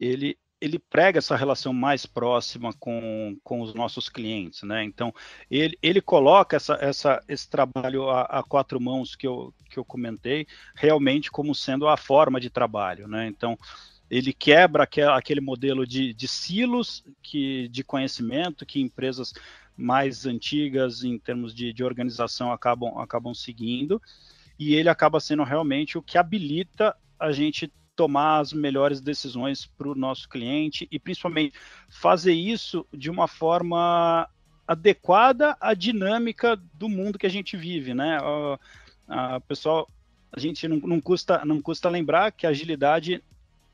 ele 0.00 0.38
ele 0.60 0.78
prega 0.78 1.18
essa 1.18 1.36
relação 1.36 1.72
mais 1.72 2.06
próxima 2.06 2.72
com, 2.72 3.36
com 3.44 3.60
os 3.60 3.74
nossos 3.74 4.08
clientes, 4.08 4.62
né? 4.62 4.82
Então, 4.82 5.14
ele, 5.50 5.78
ele 5.82 6.00
coloca 6.00 6.56
essa, 6.56 6.78
essa, 6.80 7.22
esse 7.28 7.48
trabalho 7.48 8.08
a, 8.08 8.22
a, 8.22 8.42
quatro 8.42 8.80
mãos 8.80 9.14
que 9.14 9.26
eu, 9.26 9.52
que 9.68 9.78
eu 9.78 9.84
comentei 9.84 10.46
realmente 10.74 11.30
como 11.30 11.54
sendo 11.54 11.86
a 11.86 11.96
forma 11.96 12.40
de 12.40 12.48
trabalho, 12.48 13.06
né? 13.06 13.26
Então, 13.26 13.58
ele 14.10 14.32
quebra 14.32 14.88
aquele, 15.14 15.40
modelo 15.40 15.86
de, 15.86 16.14
de 16.14 16.28
silos 16.28 17.04
que, 17.22 17.68
de 17.68 17.82
conhecimento 17.82 18.64
que 18.64 18.80
empresas 18.80 19.32
mais 19.76 20.24
antigas, 20.24 21.04
em 21.04 21.18
termos 21.18 21.54
de, 21.54 21.72
de 21.72 21.84
organização, 21.84 22.50
acabam, 22.50 22.98
acabam 22.98 23.34
seguindo, 23.34 24.00
e 24.58 24.74
ele 24.74 24.88
acaba 24.88 25.20
sendo 25.20 25.42
realmente 25.42 25.98
o 25.98 26.02
que 26.02 26.16
habilita 26.16 26.96
a 27.18 27.30
gente 27.32 27.70
tomar 27.94 28.40
as 28.40 28.52
melhores 28.52 29.00
decisões 29.00 29.66
para 29.66 29.88
o 29.88 29.94
nosso 29.94 30.28
cliente 30.28 30.86
e 30.90 30.98
principalmente 30.98 31.58
fazer 31.88 32.32
isso 32.32 32.86
de 32.92 33.10
uma 33.10 33.26
forma 33.26 34.28
adequada 34.68 35.56
à 35.60 35.72
dinâmica 35.72 36.56
do 36.74 36.88
mundo 36.88 37.18
que 37.18 37.26
a 37.26 37.30
gente 37.30 37.56
vive, 37.56 37.94
né? 37.94 38.18
A, 38.18 38.58
a 39.36 39.40
pessoal, 39.40 39.88
a 40.30 40.38
gente 40.38 40.66
não, 40.68 40.76
não, 40.78 41.00
custa 41.00 41.44
não 41.44 41.62
custa 41.62 41.88
lembrar 41.88 42.32
que 42.32 42.46
a 42.46 42.50
agilidade 42.50 43.22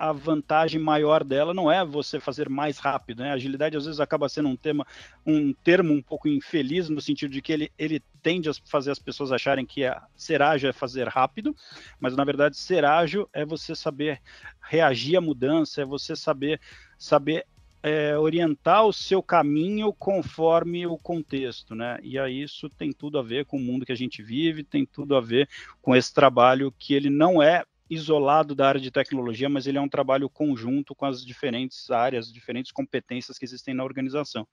a 0.03 0.11
vantagem 0.11 0.81
maior 0.81 1.23
dela 1.23 1.55
não 1.55 1.71
é 1.71 1.85
você 1.85 2.19
fazer 2.19 2.49
mais 2.49 2.77
rápido, 2.77 3.23
né? 3.23 3.31
Agilidade 3.31 3.77
às 3.77 3.85
vezes 3.85 4.01
acaba 4.01 4.29
sendo 4.29 4.49
um 4.49 4.57
tema, 4.57 4.85
um 5.25 5.53
termo 5.53 5.95
um 5.95 6.03
pouco 6.03 6.27
infeliz 6.27 6.88
no 6.88 7.01
sentido 7.01 7.31
de 7.31 7.41
que 7.41 7.53
ele, 7.53 7.73
ele 7.79 8.03
tende 8.21 8.51
a 8.51 8.53
fazer 8.65 8.91
as 8.91 8.99
pessoas 8.99 9.31
acharem 9.31 9.65
que 9.65 9.85
é, 9.85 9.97
ser 10.17 10.43
ágil 10.43 10.69
é 10.69 10.73
fazer 10.73 11.07
rápido, 11.07 11.55
mas 12.01 12.17
na 12.17 12.25
verdade 12.25 12.57
ser 12.57 12.85
ágil 12.85 13.29
é 13.33 13.45
você 13.45 13.77
saber 13.77 14.21
reagir 14.61 15.15
à 15.15 15.21
mudança, 15.21 15.83
é 15.83 15.85
você 15.85 16.17
saber 16.17 16.61
saber 16.99 17.47
é, 17.81 18.19
orientar 18.19 18.85
o 18.85 18.93
seu 18.93 19.23
caminho 19.23 19.93
conforme 19.93 20.85
o 20.85 20.99
contexto, 20.99 21.77
né? 21.77 22.01
E 22.03 22.19
aí 22.19 22.43
isso 22.43 22.69
tem 22.69 22.93
tudo 22.93 23.21
a 23.21 23.23
ver 23.23 23.47
com 23.47 23.57
o 23.57 23.61
mundo 23.61 23.87
que 23.87 23.93
a 23.93 23.97
gente 23.97 24.21
vive, 24.21 24.65
tem 24.65 24.85
tudo 24.85 25.15
a 25.15 25.21
ver 25.21 25.49
com 25.81 25.95
esse 25.95 26.12
trabalho 26.12 26.75
que 26.77 26.93
ele 26.93 27.09
não 27.09 27.41
é 27.41 27.65
isolado 27.92 28.55
da 28.55 28.66
área 28.66 28.81
de 28.81 28.90
tecnologia, 28.90 29.48
mas 29.48 29.66
ele 29.66 29.78
é 29.78 29.81
um 29.81 29.88
trabalho 29.88 30.28
conjunto 30.28 30.94
com 30.94 31.05
as 31.05 31.24
diferentes 31.24 31.90
áreas, 31.90 32.33
diferentes 32.33 32.72
competências 32.72 33.38
que 33.38 33.44
existem 33.44 33.74
na 33.74 33.85
organização. 33.85 34.46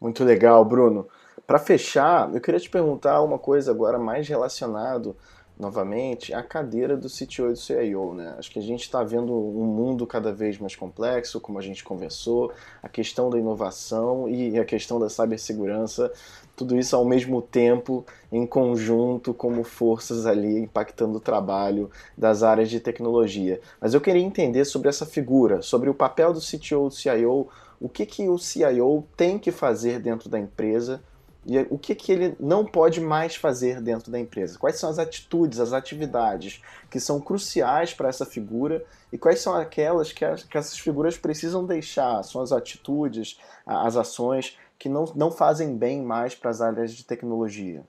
Muito 0.00 0.24
legal, 0.24 0.64
Bruno. 0.64 1.08
Para 1.46 1.58
fechar, 1.58 2.34
eu 2.34 2.40
queria 2.40 2.58
te 2.58 2.68
perguntar 2.68 3.22
uma 3.22 3.38
coisa 3.38 3.70
agora 3.70 3.98
mais 3.98 4.28
relacionado 4.28 5.16
novamente 5.58 6.34
à 6.34 6.42
cadeira 6.42 6.96
do 6.96 7.08
CTO 7.08 7.50
e 7.50 7.52
do 7.52 7.56
CIO, 7.56 8.12
né? 8.12 8.34
Acho 8.36 8.50
que 8.50 8.58
a 8.58 8.62
gente 8.62 8.82
está 8.82 9.04
vendo 9.04 9.32
um 9.32 9.64
mundo 9.64 10.04
cada 10.06 10.32
vez 10.32 10.58
mais 10.58 10.74
complexo, 10.74 11.40
como 11.40 11.58
a 11.58 11.62
gente 11.62 11.84
conversou, 11.84 12.52
a 12.82 12.88
questão 12.88 13.30
da 13.30 13.38
inovação 13.38 14.28
e 14.28 14.58
a 14.58 14.64
questão 14.64 14.98
da 14.98 15.08
cibersegurança 15.08 16.12
tudo 16.56 16.78
isso 16.78 16.94
ao 16.94 17.04
mesmo 17.04 17.42
tempo, 17.42 18.04
em 18.30 18.46
conjunto, 18.46 19.34
como 19.34 19.64
forças 19.64 20.26
ali 20.26 20.58
impactando 20.58 21.18
o 21.18 21.20
trabalho 21.20 21.90
das 22.16 22.42
áreas 22.42 22.70
de 22.70 22.80
tecnologia. 22.80 23.60
Mas 23.80 23.94
eu 23.94 24.00
queria 24.00 24.22
entender 24.22 24.64
sobre 24.64 24.88
essa 24.88 25.04
figura, 25.04 25.62
sobre 25.62 25.90
o 25.90 25.94
papel 25.94 26.32
do 26.32 26.40
CTO, 26.40 26.88
do 26.88 26.94
CIO, 26.94 27.48
o 27.80 27.88
que, 27.88 28.06
que 28.06 28.28
o 28.28 28.38
CIO 28.38 29.04
tem 29.16 29.38
que 29.38 29.50
fazer 29.50 29.98
dentro 29.98 30.28
da 30.28 30.38
empresa 30.38 31.02
e 31.46 31.58
o 31.68 31.78
que, 31.78 31.94
que 31.94 32.10
ele 32.10 32.34
não 32.40 32.64
pode 32.64 33.00
mais 33.00 33.36
fazer 33.36 33.80
dentro 33.80 34.10
da 34.10 34.18
empresa. 34.18 34.58
Quais 34.58 34.76
são 34.76 34.88
as 34.88 34.98
atitudes, 34.98 35.60
as 35.60 35.72
atividades 35.72 36.62
que 36.90 36.98
são 36.98 37.20
cruciais 37.20 37.92
para 37.92 38.08
essa 38.08 38.24
figura 38.24 38.82
e 39.12 39.18
quais 39.18 39.40
são 39.40 39.54
aquelas 39.54 40.12
que, 40.12 40.24
as, 40.24 40.42
que 40.42 40.56
essas 40.56 40.78
figuras 40.78 41.18
precisam 41.18 41.64
deixar, 41.64 42.22
são 42.22 42.40
as 42.40 42.50
atitudes, 42.50 43.38
as 43.66 43.96
ações 43.96 44.56
que 44.84 44.88
não, 44.90 45.06
não 45.16 45.30
fazem 45.30 45.78
bem 45.78 46.02
mais 46.02 46.34
para 46.34 46.50
as 46.50 46.60
áreas 46.60 46.92
de 46.92 47.04
tecnologia. 47.04 47.86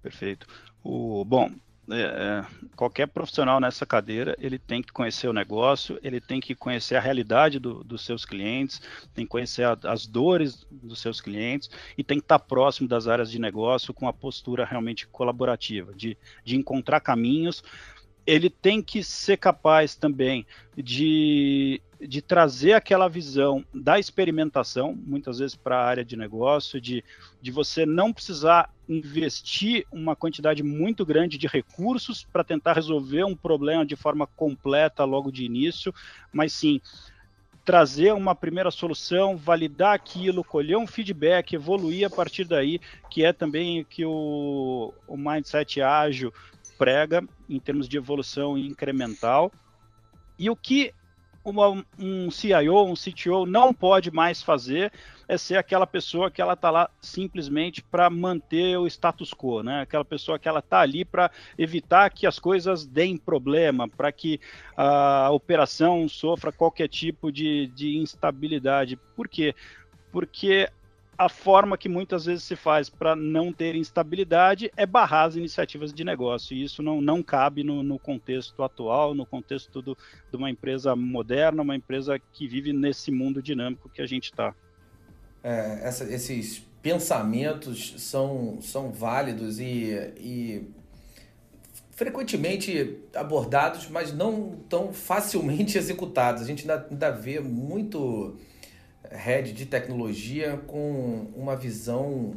Perfeito. 0.00 0.46
O, 0.84 1.24
bom, 1.24 1.50
é, 1.90 2.00
é, 2.00 2.46
qualquer 2.76 3.08
profissional 3.08 3.58
nessa 3.58 3.84
cadeira, 3.84 4.36
ele 4.38 4.56
tem 4.56 4.80
que 4.80 4.92
conhecer 4.92 5.26
o 5.26 5.32
negócio, 5.32 5.98
ele 6.00 6.20
tem 6.20 6.38
que 6.38 6.54
conhecer 6.54 6.94
a 6.94 7.00
realidade 7.00 7.58
do, 7.58 7.82
dos 7.82 8.04
seus 8.04 8.24
clientes, 8.24 8.80
tem 9.12 9.24
que 9.24 9.30
conhecer 9.30 9.64
a, 9.64 9.76
as 9.82 10.06
dores 10.06 10.64
dos 10.70 11.00
seus 11.00 11.20
clientes 11.20 11.68
e 11.96 12.04
tem 12.04 12.18
que 12.18 12.24
estar 12.24 12.38
próximo 12.38 12.88
das 12.88 13.08
áreas 13.08 13.28
de 13.28 13.40
negócio 13.40 13.92
com 13.92 14.06
a 14.06 14.12
postura 14.12 14.64
realmente 14.64 15.08
colaborativa, 15.08 15.92
de, 15.92 16.16
de 16.44 16.54
encontrar 16.54 17.00
caminhos 17.00 17.64
ele 18.28 18.50
tem 18.50 18.82
que 18.82 19.02
ser 19.02 19.38
capaz 19.38 19.94
também 19.94 20.46
de, 20.76 21.80
de 22.00 22.22
trazer 22.22 22.74
aquela 22.74 23.08
visão 23.08 23.64
da 23.74 23.98
experimentação, 23.98 24.94
muitas 24.94 25.38
vezes 25.38 25.56
para 25.56 25.78
a 25.78 25.84
área 25.84 26.04
de 26.04 26.16
negócio, 26.16 26.80
de, 26.80 27.04
de 27.42 27.50
você 27.50 27.84
não 27.84 28.12
precisar 28.12 28.72
investir 28.88 29.84
uma 29.90 30.14
quantidade 30.14 30.62
muito 30.62 31.04
grande 31.04 31.36
de 31.36 31.46
recursos 31.46 32.24
para 32.32 32.44
tentar 32.44 32.74
resolver 32.74 33.24
um 33.24 33.34
problema 33.34 33.84
de 33.84 33.96
forma 33.96 34.26
completa 34.26 35.04
logo 35.04 35.32
de 35.32 35.44
início, 35.44 35.92
mas 36.32 36.52
sim 36.52 36.80
trazer 37.64 38.14
uma 38.14 38.34
primeira 38.34 38.70
solução, 38.70 39.36
validar 39.36 39.92
aquilo, 39.94 40.42
colher 40.42 40.78
um 40.78 40.86
feedback, 40.86 41.52
evoluir 41.52 42.06
a 42.06 42.10
partir 42.10 42.44
daí, 42.44 42.80
que 43.10 43.22
é 43.22 43.30
também 43.30 43.84
que 43.84 44.06
o, 44.06 44.94
o 45.06 45.16
mindset 45.18 45.82
ágil 45.82 46.32
prega 46.78 47.22
em 47.46 47.60
termos 47.60 47.86
de 47.86 47.98
evolução 47.98 48.56
incremental. 48.56 49.52
E 50.38 50.48
o 50.48 50.56
que 50.56 50.94
uma, 51.50 51.84
um 51.98 52.30
CIO, 52.30 52.84
um 52.84 52.94
CTO 52.94 53.46
não 53.46 53.72
pode 53.72 54.10
mais 54.10 54.42
fazer 54.42 54.92
é 55.28 55.36
ser 55.36 55.56
aquela 55.56 55.86
pessoa 55.86 56.30
que 56.30 56.40
ela 56.40 56.54
está 56.54 56.70
lá 56.70 56.90
simplesmente 57.02 57.82
para 57.82 58.08
manter 58.08 58.78
o 58.78 58.86
status 58.86 59.34
quo, 59.34 59.62
né? 59.62 59.82
Aquela 59.82 60.04
pessoa 60.04 60.38
que 60.38 60.48
ela 60.48 60.60
está 60.60 60.80
ali 60.80 61.04
para 61.04 61.30
evitar 61.58 62.08
que 62.10 62.26
as 62.26 62.38
coisas 62.38 62.86
deem 62.86 63.18
problema, 63.18 63.86
para 63.86 64.10
que 64.10 64.40
a 64.74 65.30
operação 65.30 66.08
sofra 66.08 66.50
qualquer 66.50 66.88
tipo 66.88 67.30
de, 67.30 67.66
de 67.74 67.98
instabilidade. 67.98 68.96
Por 69.14 69.28
quê? 69.28 69.54
Porque 70.10 70.70
a 71.18 71.28
forma 71.28 71.76
que 71.76 71.88
muitas 71.88 72.26
vezes 72.26 72.44
se 72.44 72.54
faz 72.54 72.88
para 72.88 73.16
não 73.16 73.52
ter 73.52 73.74
instabilidade 73.74 74.70
é 74.76 74.86
barrar 74.86 75.24
as 75.24 75.34
iniciativas 75.34 75.92
de 75.92 76.04
negócio. 76.04 76.56
E 76.56 76.62
isso 76.62 76.80
não, 76.80 77.00
não 77.00 77.24
cabe 77.24 77.64
no, 77.64 77.82
no 77.82 77.98
contexto 77.98 78.62
atual, 78.62 79.16
no 79.16 79.26
contexto 79.26 79.82
do, 79.82 79.98
de 80.30 80.36
uma 80.36 80.48
empresa 80.48 80.94
moderna, 80.94 81.60
uma 81.60 81.74
empresa 81.74 82.20
que 82.32 82.46
vive 82.46 82.72
nesse 82.72 83.10
mundo 83.10 83.42
dinâmico 83.42 83.88
que 83.88 84.00
a 84.00 84.06
gente 84.06 84.26
está. 84.26 84.54
É, 85.42 85.88
esses 86.10 86.64
pensamentos 86.80 87.94
são, 87.98 88.58
são 88.62 88.92
válidos 88.92 89.58
e, 89.58 89.90
e 90.16 90.70
frequentemente 91.90 92.96
abordados, 93.12 93.88
mas 93.88 94.12
não 94.12 94.52
tão 94.68 94.92
facilmente 94.92 95.76
executados. 95.78 96.42
A 96.42 96.46
gente 96.46 96.60
ainda, 96.62 96.86
ainda 96.88 97.10
vê 97.10 97.40
muito 97.40 98.36
head 99.10 99.52
de 99.52 99.66
tecnologia 99.66 100.60
com 100.66 101.26
uma 101.34 101.56
visão, 101.56 102.34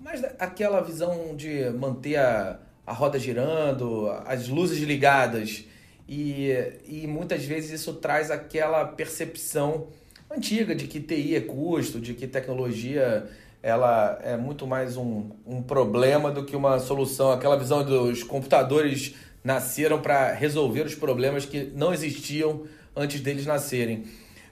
mais 0.00 0.22
aquela 0.38 0.80
visão 0.80 1.34
de 1.36 1.70
manter 1.70 2.16
a, 2.16 2.58
a 2.86 2.92
roda 2.92 3.18
girando, 3.18 4.08
as 4.26 4.48
luzes 4.48 4.78
ligadas. 4.80 5.64
E, 6.08 6.50
e 6.86 7.06
muitas 7.06 7.44
vezes 7.44 7.80
isso 7.80 7.94
traz 7.94 8.30
aquela 8.30 8.84
percepção 8.84 9.88
antiga 10.30 10.74
de 10.74 10.86
que 10.86 11.00
TI 11.00 11.36
é 11.36 11.40
custo, 11.40 12.00
de 12.00 12.14
que 12.14 12.26
tecnologia 12.26 13.28
ela 13.62 14.18
é 14.22 14.36
muito 14.36 14.66
mais 14.66 14.94
um, 14.96 15.30
um 15.46 15.62
problema 15.62 16.30
do 16.30 16.44
que 16.44 16.54
uma 16.54 16.78
solução. 16.78 17.32
Aquela 17.32 17.56
visão 17.56 17.82
dos 17.82 18.22
computadores 18.22 19.14
nasceram 19.42 20.02
para 20.02 20.34
resolver 20.34 20.82
os 20.82 20.94
problemas 20.94 21.46
que 21.46 21.72
não 21.74 21.92
existiam 21.94 22.64
antes 22.94 23.20
deles 23.20 23.46
nascerem. 23.46 24.04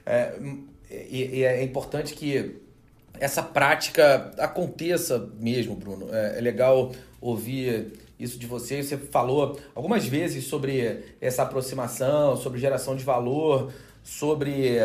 É, 0.03 0.33
e, 1.09 1.39
e 1.39 1.43
é 1.43 1.63
importante 1.63 2.13
que 2.13 2.61
essa 3.19 3.41
prática 3.41 4.31
aconteça 4.37 5.29
mesmo, 5.39 5.75
Bruno. 5.75 6.13
É, 6.13 6.37
é, 6.37 6.41
legal 6.41 6.91
ouvir 7.21 7.93
isso 8.19 8.37
de 8.37 8.47
você. 8.47 8.83
Você 8.83 8.97
falou 8.97 9.59
algumas 9.75 10.05
vezes 10.05 10.45
sobre 10.45 11.03
essa 11.21 11.43
aproximação, 11.43 12.35
sobre 12.37 12.59
geração 12.59 12.95
de 12.95 13.03
valor, 13.03 13.71
sobre 14.03 14.79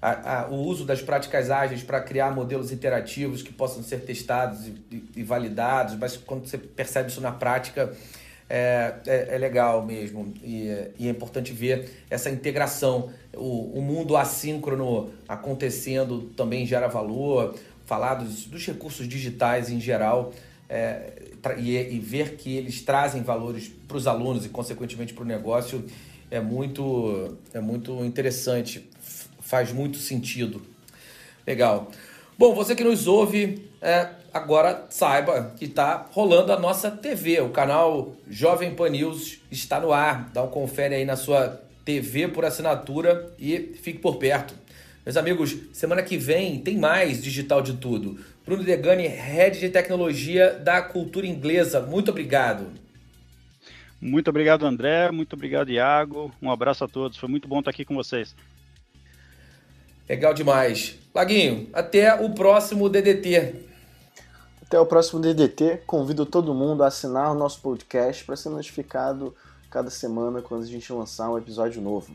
a, 0.00 0.42
a, 0.42 0.48
o 0.48 0.56
uso 0.56 0.84
das 0.84 1.00
práticas 1.00 1.50
ágeis 1.50 1.82
para 1.82 2.00
criar 2.00 2.34
modelos 2.34 2.72
interativos 2.72 3.42
que 3.42 3.52
possam 3.52 3.82
ser 3.82 4.00
testados 4.00 4.66
e, 4.66 4.74
e, 4.90 5.04
e 5.16 5.22
validados, 5.22 5.94
mas 5.96 6.16
quando 6.16 6.46
você 6.46 6.58
percebe 6.58 7.10
isso 7.10 7.20
na 7.20 7.30
prática, 7.30 7.92
é, 8.54 8.96
é, 9.06 9.34
é 9.34 9.38
legal 9.38 9.82
mesmo 9.82 10.34
e, 10.44 10.68
e, 10.98 11.08
é 11.08 11.10
importante 11.10 11.54
ver 11.54 12.04
essa 12.10 12.28
integração. 12.28 13.10
O, 13.34 13.78
o 13.78 13.80
mundo 13.80 14.14
assíncrono 14.14 15.10
acontecendo 15.26 16.30
também 16.36 16.66
gera 16.66 16.86
valor, 16.86 17.54
falar 17.86 18.16
dos, 18.16 18.44
dos 18.44 18.66
recursos 18.66 19.08
digitais 19.08 19.70
em 19.70 19.80
geral 19.80 20.34
é, 20.68 21.14
e, 21.56 21.78
e, 21.78 21.98
ver 21.98 22.36
que 22.36 22.54
eles 22.54 22.82
trazem 22.82 23.22
valores 23.22 23.72
para 23.88 23.96
os 23.96 24.06
alunos 24.06 24.44
e, 24.44 24.50
consequentemente, 24.50 25.14
para 25.14 25.22
o 25.22 25.26
negócio 25.26 25.86
é 26.30 26.38
muito, 26.38 27.38
é 27.54 27.60
muito 27.60 28.04
interessante, 28.04 28.86
faz 29.40 29.72
muito 29.72 29.96
sentido. 29.96 30.60
Legal. 31.46 31.90
Bom, 32.38 32.54
você 32.54 32.74
que 32.74 32.82
nos 32.82 33.06
ouve, 33.06 33.68
é, 33.80 34.08
agora 34.32 34.86
saiba 34.88 35.52
que 35.56 35.66
está 35.66 36.06
rolando 36.12 36.52
a 36.52 36.58
nossa 36.58 36.90
TV. 36.90 37.40
O 37.40 37.50
canal 37.50 38.12
Jovem 38.28 38.74
Pan 38.74 38.88
News 38.88 39.40
está 39.50 39.78
no 39.78 39.92
ar. 39.92 40.30
Dá 40.32 40.42
um 40.42 40.48
confere 40.48 40.94
aí 40.94 41.04
na 41.04 41.16
sua 41.16 41.60
TV 41.84 42.28
por 42.28 42.44
assinatura 42.44 43.32
e 43.38 43.74
fique 43.82 43.98
por 43.98 44.16
perto. 44.16 44.54
Meus 45.04 45.16
amigos, 45.16 45.56
semana 45.72 46.02
que 46.02 46.16
vem 46.16 46.60
tem 46.60 46.78
mais 46.78 47.22
Digital 47.22 47.60
de 47.60 47.74
Tudo. 47.74 48.18
Bruno 48.46 48.64
Degani, 48.64 49.06
Head 49.06 49.60
de 49.60 49.68
Tecnologia 49.68 50.52
da 50.52 50.80
Cultura 50.80 51.26
Inglesa. 51.26 51.80
Muito 51.80 52.10
obrigado. 52.10 52.68
Muito 54.00 54.28
obrigado, 54.30 54.66
André. 54.66 55.10
Muito 55.10 55.34
obrigado, 55.34 55.70
Iago. 55.70 56.32
Um 56.40 56.50
abraço 56.50 56.82
a 56.82 56.88
todos. 56.88 57.18
Foi 57.18 57.28
muito 57.28 57.46
bom 57.46 57.58
estar 57.58 57.70
aqui 57.70 57.84
com 57.84 57.94
vocês. 57.94 58.34
Legal 60.12 60.34
demais. 60.34 60.98
Laguinho, 61.14 61.70
até 61.72 62.14
o 62.14 62.28
próximo 62.34 62.86
DDT. 62.86 63.64
Até 64.60 64.78
o 64.78 64.84
próximo 64.84 65.22
DDT. 65.22 65.84
Convido 65.86 66.26
todo 66.26 66.52
mundo 66.52 66.84
a 66.84 66.88
assinar 66.88 67.32
o 67.32 67.34
nosso 67.34 67.62
podcast 67.62 68.22
para 68.22 68.36
ser 68.36 68.50
notificado 68.50 69.34
cada 69.70 69.88
semana 69.88 70.42
quando 70.42 70.64
a 70.64 70.66
gente 70.66 70.92
lançar 70.92 71.30
um 71.30 71.38
episódio 71.38 71.80
novo. 71.80 72.12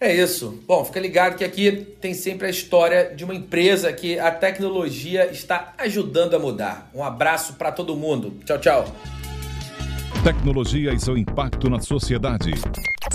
É 0.00 0.14
isso. 0.14 0.62
Bom, 0.64 0.84
fica 0.84 1.00
ligado 1.00 1.36
que 1.36 1.42
aqui 1.42 1.72
tem 2.00 2.14
sempre 2.14 2.46
a 2.46 2.50
história 2.50 3.12
de 3.16 3.24
uma 3.24 3.34
empresa 3.34 3.92
que 3.92 4.16
a 4.16 4.30
tecnologia 4.30 5.28
está 5.28 5.74
ajudando 5.76 6.34
a 6.34 6.38
mudar. 6.38 6.88
Um 6.94 7.02
abraço 7.02 7.54
para 7.54 7.72
todo 7.72 7.96
mundo. 7.96 8.32
Tchau, 8.44 8.60
tchau. 8.60 8.84
Tecnologia 10.22 10.92
e 10.94 11.00
seu 11.00 11.18
impacto 11.18 11.68
na 11.68 11.80
sociedade. 11.80 12.52